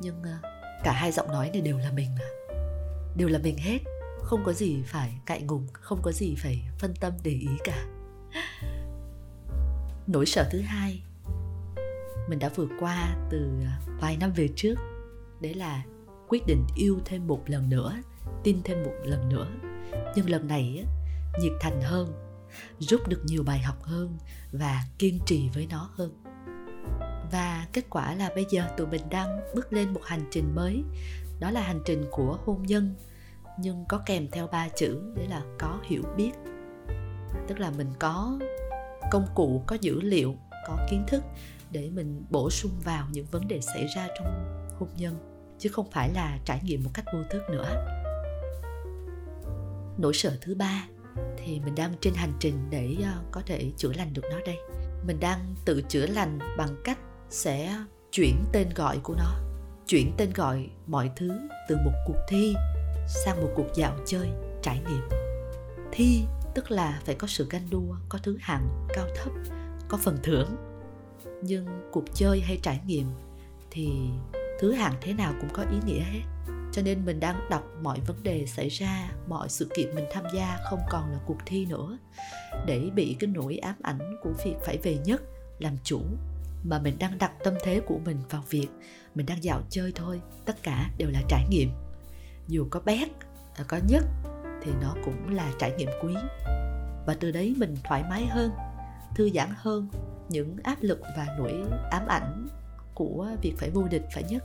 Nhưng 0.00 0.22
ờ, 0.22 0.50
cả 0.84 0.92
hai 0.92 1.12
giọng 1.12 1.28
nói 1.28 1.50
này 1.50 1.60
đều 1.60 1.78
là 1.78 1.92
mình 1.92 2.08
mà. 2.18 2.54
Đều 3.16 3.28
là 3.28 3.38
mình 3.38 3.56
hết. 3.58 3.78
Không 4.22 4.44
có 4.44 4.52
gì 4.52 4.82
phải 4.86 5.18
cãi 5.26 5.42
ngùng, 5.42 5.66
không 5.72 6.00
có 6.02 6.12
gì 6.12 6.34
phải 6.38 6.62
phân 6.78 6.94
tâm 7.00 7.12
để 7.22 7.30
ý 7.30 7.48
cả. 7.64 7.86
Nỗi 10.06 10.26
sợ 10.26 10.48
thứ 10.52 10.60
hai, 10.60 11.02
mình 12.28 12.38
đã 12.38 12.48
vượt 12.54 12.68
qua 12.80 13.16
từ 13.30 13.50
ờ, 13.64 13.92
vài 14.00 14.16
năm 14.16 14.32
về 14.32 14.48
trước. 14.56 14.74
Đấy 15.40 15.54
là 15.54 15.82
quyết 16.28 16.46
định 16.46 16.66
yêu 16.76 16.98
thêm 17.04 17.26
một 17.26 17.42
lần 17.46 17.68
nữa, 17.68 17.96
tin 18.42 18.62
thêm 18.64 18.82
một 18.82 18.94
lần 19.04 19.28
nữa. 19.28 19.48
Nhưng 20.16 20.30
lần 20.30 20.46
này 20.46 20.84
nhiệt 21.40 21.52
thành 21.60 21.80
hơn, 21.82 22.12
rút 22.78 23.08
được 23.08 23.22
nhiều 23.24 23.42
bài 23.42 23.58
học 23.58 23.82
hơn 23.82 24.18
và 24.52 24.82
kiên 24.98 25.18
trì 25.26 25.48
với 25.54 25.66
nó 25.70 25.90
hơn. 25.94 26.22
Và 27.32 27.66
kết 27.72 27.84
quả 27.90 28.14
là 28.14 28.30
bây 28.34 28.46
giờ 28.50 28.68
tụi 28.76 28.86
mình 28.86 29.02
đang 29.10 29.40
bước 29.54 29.72
lên 29.72 29.94
một 29.94 30.00
hành 30.04 30.28
trình 30.30 30.54
mới. 30.54 30.82
Đó 31.40 31.50
là 31.50 31.62
hành 31.62 31.80
trình 31.84 32.04
của 32.10 32.38
hôn 32.44 32.62
nhân, 32.62 32.94
nhưng 33.58 33.84
có 33.88 34.02
kèm 34.06 34.28
theo 34.30 34.46
ba 34.46 34.68
chữ 34.68 35.00
đấy 35.16 35.26
là 35.26 35.42
có 35.58 35.80
hiểu 35.84 36.02
biết. 36.16 36.32
Tức 37.48 37.58
là 37.58 37.70
mình 37.70 37.90
có 37.98 38.38
công 39.10 39.26
cụ, 39.34 39.62
có 39.66 39.76
dữ 39.80 40.00
liệu, 40.00 40.34
có 40.66 40.86
kiến 40.90 41.04
thức 41.08 41.22
để 41.70 41.90
mình 41.90 42.24
bổ 42.30 42.50
sung 42.50 42.72
vào 42.84 43.06
những 43.12 43.26
vấn 43.30 43.48
đề 43.48 43.60
xảy 43.60 43.86
ra 43.96 44.08
trong 44.18 44.26
hôn 44.78 44.88
nhân 44.96 45.35
chứ 45.58 45.68
không 45.72 45.90
phải 45.90 46.10
là 46.14 46.38
trải 46.44 46.60
nghiệm 46.64 46.84
một 46.84 46.90
cách 46.94 47.04
vô 47.12 47.18
thức 47.30 47.42
nữa. 47.50 47.86
Nỗi 49.98 50.14
sợ 50.14 50.32
thứ 50.40 50.54
ba 50.54 50.88
thì 51.36 51.60
mình 51.60 51.74
đang 51.74 51.94
trên 52.00 52.14
hành 52.14 52.32
trình 52.40 52.54
để 52.70 52.96
ờ, 53.02 53.22
có 53.32 53.42
thể 53.46 53.70
chữa 53.76 53.92
lành 53.92 54.12
được 54.12 54.22
nó 54.30 54.38
đây. 54.46 54.56
Mình 55.06 55.20
đang 55.20 55.54
tự 55.64 55.82
chữa 55.88 56.06
lành 56.06 56.38
bằng 56.58 56.76
cách 56.84 56.98
sẽ 57.30 57.84
chuyển 58.12 58.44
tên 58.52 58.68
gọi 58.74 58.98
của 59.02 59.14
nó, 59.14 59.34
chuyển 59.86 60.12
tên 60.16 60.30
gọi 60.34 60.70
mọi 60.86 61.10
thứ 61.16 61.30
từ 61.68 61.76
một 61.76 61.92
cuộc 62.06 62.18
thi 62.28 62.54
sang 63.24 63.42
một 63.42 63.52
cuộc 63.56 63.66
dạo 63.74 63.96
chơi, 64.06 64.28
trải 64.62 64.80
nghiệm. 64.88 65.08
Thi 65.92 66.24
tức 66.54 66.70
là 66.70 67.00
phải 67.04 67.14
có 67.14 67.26
sự 67.26 67.46
ganh 67.50 67.70
đua, 67.70 67.96
có 68.08 68.18
thứ 68.22 68.36
hạng 68.40 68.86
cao 68.94 69.06
thấp, 69.16 69.32
có 69.88 69.98
phần 70.02 70.18
thưởng. 70.22 70.56
Nhưng 71.42 71.66
cuộc 71.92 72.04
chơi 72.14 72.40
hay 72.40 72.58
trải 72.62 72.80
nghiệm 72.86 73.06
thì 73.70 73.90
thứ 74.58 74.72
hạng 74.72 74.94
thế 75.00 75.12
nào 75.12 75.34
cũng 75.40 75.50
có 75.52 75.62
ý 75.62 75.78
nghĩa 75.86 76.00
hết. 76.00 76.22
Cho 76.72 76.82
nên 76.82 77.04
mình 77.04 77.20
đang 77.20 77.40
đọc 77.50 77.62
mọi 77.82 78.00
vấn 78.00 78.22
đề 78.22 78.46
xảy 78.46 78.68
ra, 78.68 79.10
mọi 79.28 79.48
sự 79.48 79.70
kiện 79.76 79.94
mình 79.94 80.04
tham 80.12 80.24
gia 80.34 80.58
không 80.64 80.80
còn 80.90 81.10
là 81.12 81.18
cuộc 81.26 81.38
thi 81.46 81.66
nữa. 81.66 81.98
Để 82.66 82.90
bị 82.94 83.16
cái 83.20 83.30
nỗi 83.34 83.56
ám 83.56 83.74
ảnh 83.82 84.16
của 84.22 84.32
việc 84.44 84.54
phải 84.64 84.78
về 84.78 84.98
nhất, 85.04 85.22
làm 85.58 85.76
chủ, 85.84 86.00
mà 86.64 86.78
mình 86.78 86.96
đang 86.98 87.18
đặt 87.18 87.32
tâm 87.44 87.54
thế 87.64 87.80
của 87.86 87.98
mình 88.04 88.16
vào 88.30 88.44
việc 88.50 88.68
mình 89.14 89.26
đang 89.26 89.44
dạo 89.44 89.62
chơi 89.70 89.92
thôi. 89.94 90.20
Tất 90.44 90.62
cả 90.62 90.90
đều 90.98 91.10
là 91.10 91.22
trải 91.28 91.46
nghiệm. 91.50 91.70
Dù 92.48 92.66
có 92.70 92.80
bét 92.80 93.08
à, 93.54 93.64
có 93.68 93.78
nhất, 93.88 94.04
thì 94.62 94.72
nó 94.82 94.94
cũng 95.04 95.34
là 95.34 95.52
trải 95.58 95.72
nghiệm 95.78 95.88
quý. 96.02 96.14
Và 97.06 97.16
từ 97.20 97.30
đấy 97.30 97.54
mình 97.58 97.76
thoải 97.84 98.04
mái 98.10 98.26
hơn, 98.26 98.50
thư 99.16 99.30
giãn 99.34 99.48
hơn, 99.56 99.88
những 100.28 100.56
áp 100.62 100.76
lực 100.80 101.00
và 101.16 101.26
nỗi 101.38 101.64
ám 101.90 102.06
ảnh 102.08 102.46
của 102.96 103.28
việc 103.42 103.54
phải 103.58 103.70
vô 103.70 103.82
địch 103.90 104.04
phải 104.14 104.22
nhất. 104.22 104.44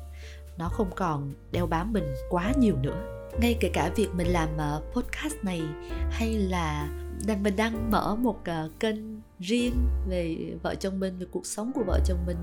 Nó 0.58 0.70
không 0.70 0.92
còn 0.96 1.34
đeo 1.52 1.68
bám 1.68 1.94
mình 1.94 2.04
quá 2.30 2.54
nhiều 2.60 2.76
nữa. 2.82 3.30
Ngay 3.42 3.58
kể 3.60 3.70
cả 3.74 3.92
việc 3.96 4.10
mình 4.14 4.28
làm 4.28 4.50
ờ, 4.58 4.82
podcast 4.94 5.36
này 5.44 5.62
hay 6.10 6.34
là 6.34 6.90
đang, 7.28 7.44
mình 7.44 7.56
đang 7.56 7.92
mở 7.92 8.16
một 8.16 8.40
ờ, 8.46 8.70
kênh 8.80 9.22
riêng 9.40 9.74
về 10.10 10.38
vợ 10.64 10.76
chồng 10.76 11.00
mình, 11.00 11.20
về 11.20 11.26
cuộc 11.32 11.46
sống 11.46 11.72
của 11.76 11.84
vợ 11.88 12.00
chồng 12.06 12.26
mình. 12.26 12.38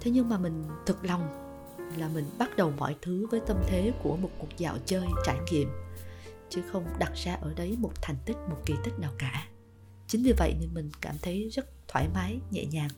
Thế 0.00 0.10
nhưng 0.10 0.28
mà 0.28 0.38
mình 0.38 0.64
thực 0.86 1.04
lòng 1.04 1.28
là 1.96 2.08
mình 2.08 2.24
bắt 2.38 2.56
đầu 2.56 2.72
mọi 2.78 2.96
thứ 3.02 3.26
với 3.30 3.40
tâm 3.46 3.56
thế 3.66 3.92
của 4.02 4.16
một 4.16 4.30
cuộc 4.38 4.56
dạo 4.56 4.76
chơi 4.86 5.06
trải 5.24 5.36
nghiệm, 5.52 5.68
chứ 6.48 6.62
không 6.72 6.84
đặt 6.98 7.12
ra 7.14 7.34
ở 7.34 7.54
đấy 7.56 7.76
một 7.78 7.92
thành 8.02 8.16
tích, 8.24 8.36
một 8.50 8.56
kỳ 8.66 8.74
tích 8.84 8.98
nào 8.98 9.12
cả. 9.18 9.46
Chính 10.06 10.22
vì 10.22 10.32
vậy 10.38 10.54
nên 10.60 10.74
mình 10.74 10.90
cảm 11.00 11.14
thấy 11.22 11.48
rất 11.48 11.66
thoải 11.88 12.08
mái, 12.14 12.40
nhẹ 12.50 12.64
nhàng. 12.64 12.90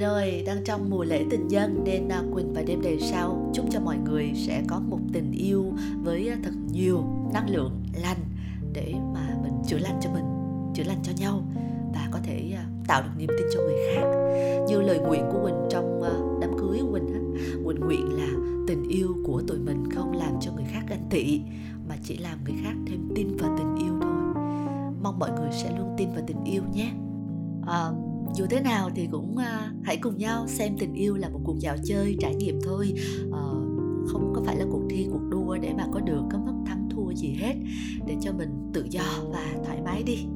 Rồi, 0.00 0.42
đang 0.46 0.64
trong 0.64 0.90
mùa 0.90 1.04
lễ 1.04 1.24
tình 1.30 1.48
nhân 1.48 1.82
nên 1.84 2.08
à, 2.08 2.22
Quỳnh 2.34 2.52
và 2.52 2.62
đêm 2.62 2.82
đầy 2.82 3.00
sau 3.00 3.50
chúc 3.54 3.66
cho 3.70 3.80
mọi 3.80 3.96
người 3.98 4.32
sẽ 4.34 4.62
có 4.68 4.80
một 4.88 4.98
tình 5.12 5.32
yêu 5.32 5.72
với 6.02 6.28
à, 6.28 6.36
thật 6.42 6.54
nhiều 6.72 7.04
năng 7.32 7.50
lượng 7.50 7.82
lành 8.02 8.18
để 8.72 8.94
mà 9.14 9.36
mình 9.42 9.52
chữa 9.66 9.78
lành 9.78 10.00
cho 10.02 10.10
mình, 10.10 10.24
chữa 10.74 10.84
lành 10.84 10.98
cho 11.02 11.12
nhau 11.18 11.42
và 11.94 12.08
có 12.10 12.18
thể 12.22 12.52
à, 12.56 12.64
tạo 12.86 13.02
được 13.02 13.10
niềm 13.18 13.28
tin 13.38 13.46
cho 13.54 13.60
người 13.60 13.76
khác. 13.94 14.02
Như 14.68 14.82
lời 14.82 14.98
nguyện 14.98 15.24
của 15.32 15.42
Quỳnh 15.42 15.68
trong 15.70 16.02
đám 16.40 16.50
cưới 16.58 16.78
của 16.82 16.92
Quỳnh 16.92 17.14
á, 17.14 17.20
Quỳnh 17.64 17.80
nguyện 17.80 18.12
là 18.12 18.28
tình 18.68 18.88
yêu 18.88 19.16
của 19.24 19.42
tụi 19.46 19.58
mình 19.58 19.84
không 19.94 20.16
làm 20.16 20.32
cho 20.40 20.52
người 20.52 20.66
khác 20.68 20.82
ganh 20.88 21.06
tị 21.10 21.40
mà 21.88 21.96
chỉ 22.02 22.16
làm 22.16 22.38
người 22.44 22.54
khác 22.64 22.74
thêm 22.86 23.08
tin 23.14 23.36
vào 23.36 23.56
tình 23.58 23.86
yêu 23.86 23.94
thôi. 24.00 24.12
Mong 25.02 25.18
mọi 25.18 25.30
người 25.30 25.50
sẽ 25.52 25.78
luôn 25.78 25.94
tin 25.98 26.08
vào 26.12 26.24
tình 26.26 26.44
yêu 26.44 26.62
nhé. 26.74 26.90
Um, 27.66 28.16
dù 28.34 28.46
thế 28.50 28.60
nào 28.60 28.90
thì 28.94 29.08
cũng 29.10 29.34
uh, 29.34 29.84
hãy 29.84 29.96
cùng 29.96 30.18
nhau 30.18 30.46
xem 30.48 30.76
tình 30.78 30.94
yêu 30.94 31.16
là 31.16 31.28
một 31.28 31.40
cuộc 31.44 31.58
dạo 31.58 31.76
chơi 31.84 32.16
trải 32.20 32.34
nghiệm 32.34 32.58
thôi. 32.62 32.92
Uh, 33.28 33.66
không 34.08 34.32
có 34.34 34.42
phải 34.44 34.56
là 34.56 34.64
cuộc 34.70 34.82
thi 34.90 35.06
cuộc 35.12 35.28
đua 35.30 35.56
để 35.56 35.74
mà 35.76 35.86
có 35.92 36.00
được 36.00 36.22
có 36.30 36.38
mất 36.38 36.54
thắng 36.66 36.88
thua 36.90 37.12
gì 37.12 37.34
hết. 37.40 37.54
Để 38.06 38.16
cho 38.20 38.32
mình 38.32 38.70
tự 38.74 38.86
do 38.90 39.24
và 39.32 39.54
thoải 39.64 39.80
mái 39.84 40.02
đi. 40.02 40.26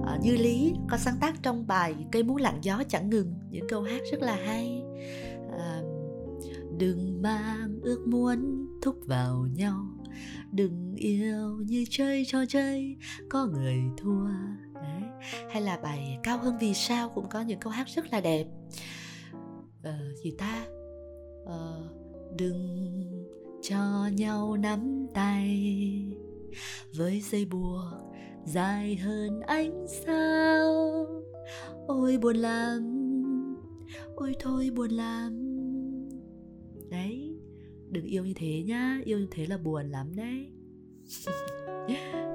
Uh, 0.00 0.24
như 0.24 0.36
lý 0.36 0.74
có 0.88 0.96
sáng 0.96 1.16
tác 1.20 1.42
trong 1.42 1.66
bài 1.66 1.94
cây 2.12 2.22
muốn 2.22 2.36
lặng 2.36 2.58
gió 2.62 2.82
chẳng 2.88 3.10
ngừng 3.10 3.34
những 3.50 3.68
câu 3.68 3.82
hát 3.82 4.00
rất 4.12 4.22
là 4.22 4.36
hay. 4.46 4.82
Uh, 5.46 5.86
đừng 6.78 7.22
mang 7.22 7.65
ước 7.86 8.06
muốn 8.06 8.66
thúc 8.82 8.96
vào 9.06 9.46
nhau. 9.54 9.86
Đừng 10.52 10.94
yêu 10.96 11.56
như 11.66 11.84
chơi 11.90 12.24
trò 12.26 12.38
chơi 12.48 12.96
có 13.28 13.46
người 13.46 13.76
thua. 13.96 14.26
Hay 15.50 15.62
là 15.62 15.78
bài 15.82 16.18
cao 16.22 16.38
hơn 16.38 16.54
vì 16.60 16.74
sao 16.74 17.08
cũng 17.14 17.28
có 17.28 17.40
những 17.40 17.60
câu 17.60 17.72
hát 17.72 17.88
rất 17.88 18.12
là 18.12 18.20
đẹp. 18.20 18.46
Ờ, 19.82 19.98
gì 20.24 20.34
ta? 20.38 20.66
Ờ, 21.46 21.90
đừng 22.38 23.02
cho 23.62 24.08
nhau 24.16 24.56
nắm 24.56 25.06
tay. 25.14 26.16
Với 26.96 27.20
dây 27.20 27.44
buộc 27.44 27.84
dài 28.44 28.96
hơn 28.96 29.40
ánh 29.40 29.86
sao. 29.88 31.06
Ôi 31.86 32.18
buồn 32.18 32.36
lắm 32.36 32.96
ôi 34.16 34.34
thôi 34.40 34.70
buồn 34.74 34.90
lắm. 34.90 35.32
Đấy 36.90 37.15
đừng 37.96 38.04
yêu 38.04 38.24
như 38.24 38.32
thế 38.36 38.62
nhá 38.66 39.00
yêu 39.04 39.18
như 39.18 39.26
thế 39.30 39.46
là 39.46 39.58
buồn 39.58 39.90
lắm 39.90 40.16
đấy 40.16 40.52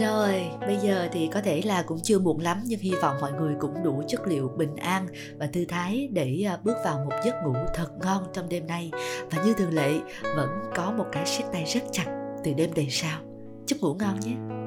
Rồi, 0.00 0.50
bây 0.60 0.76
giờ 0.76 1.08
thì 1.12 1.28
có 1.32 1.40
thể 1.40 1.62
là 1.64 1.82
cũng 1.82 1.98
chưa 2.02 2.18
muộn 2.18 2.40
lắm 2.40 2.62
nhưng 2.64 2.80
hy 2.80 2.92
vọng 3.02 3.16
mọi 3.20 3.32
người 3.32 3.54
cũng 3.60 3.82
đủ 3.84 4.02
chất 4.08 4.26
liệu 4.26 4.48
bình 4.48 4.76
an 4.76 5.06
và 5.38 5.46
thư 5.46 5.64
thái 5.64 6.08
để 6.12 6.42
à, 6.46 6.58
bước 6.64 6.76
vào 6.84 7.04
một 7.04 7.16
giấc 7.24 7.34
ngủ 7.44 7.54
thật 7.74 7.88
ngon 8.04 8.24
trong 8.32 8.48
đêm 8.48 8.66
nay. 8.66 8.90
Và 9.30 9.44
như 9.44 9.54
thường 9.54 9.74
lệ, 9.74 9.92
vẫn 10.36 10.48
có 10.74 10.90
một 10.90 11.06
cái 11.12 11.26
siết 11.26 11.46
tay 11.52 11.64
rất 11.64 11.82
chặt 11.92 12.06
từ 12.44 12.52
đêm 12.52 12.70
đầy 12.74 12.86
sao. 12.90 13.25
Chúc 13.66 13.80
ngủ 13.80 13.94
ngon 13.94 14.20
nhé. 14.20 14.65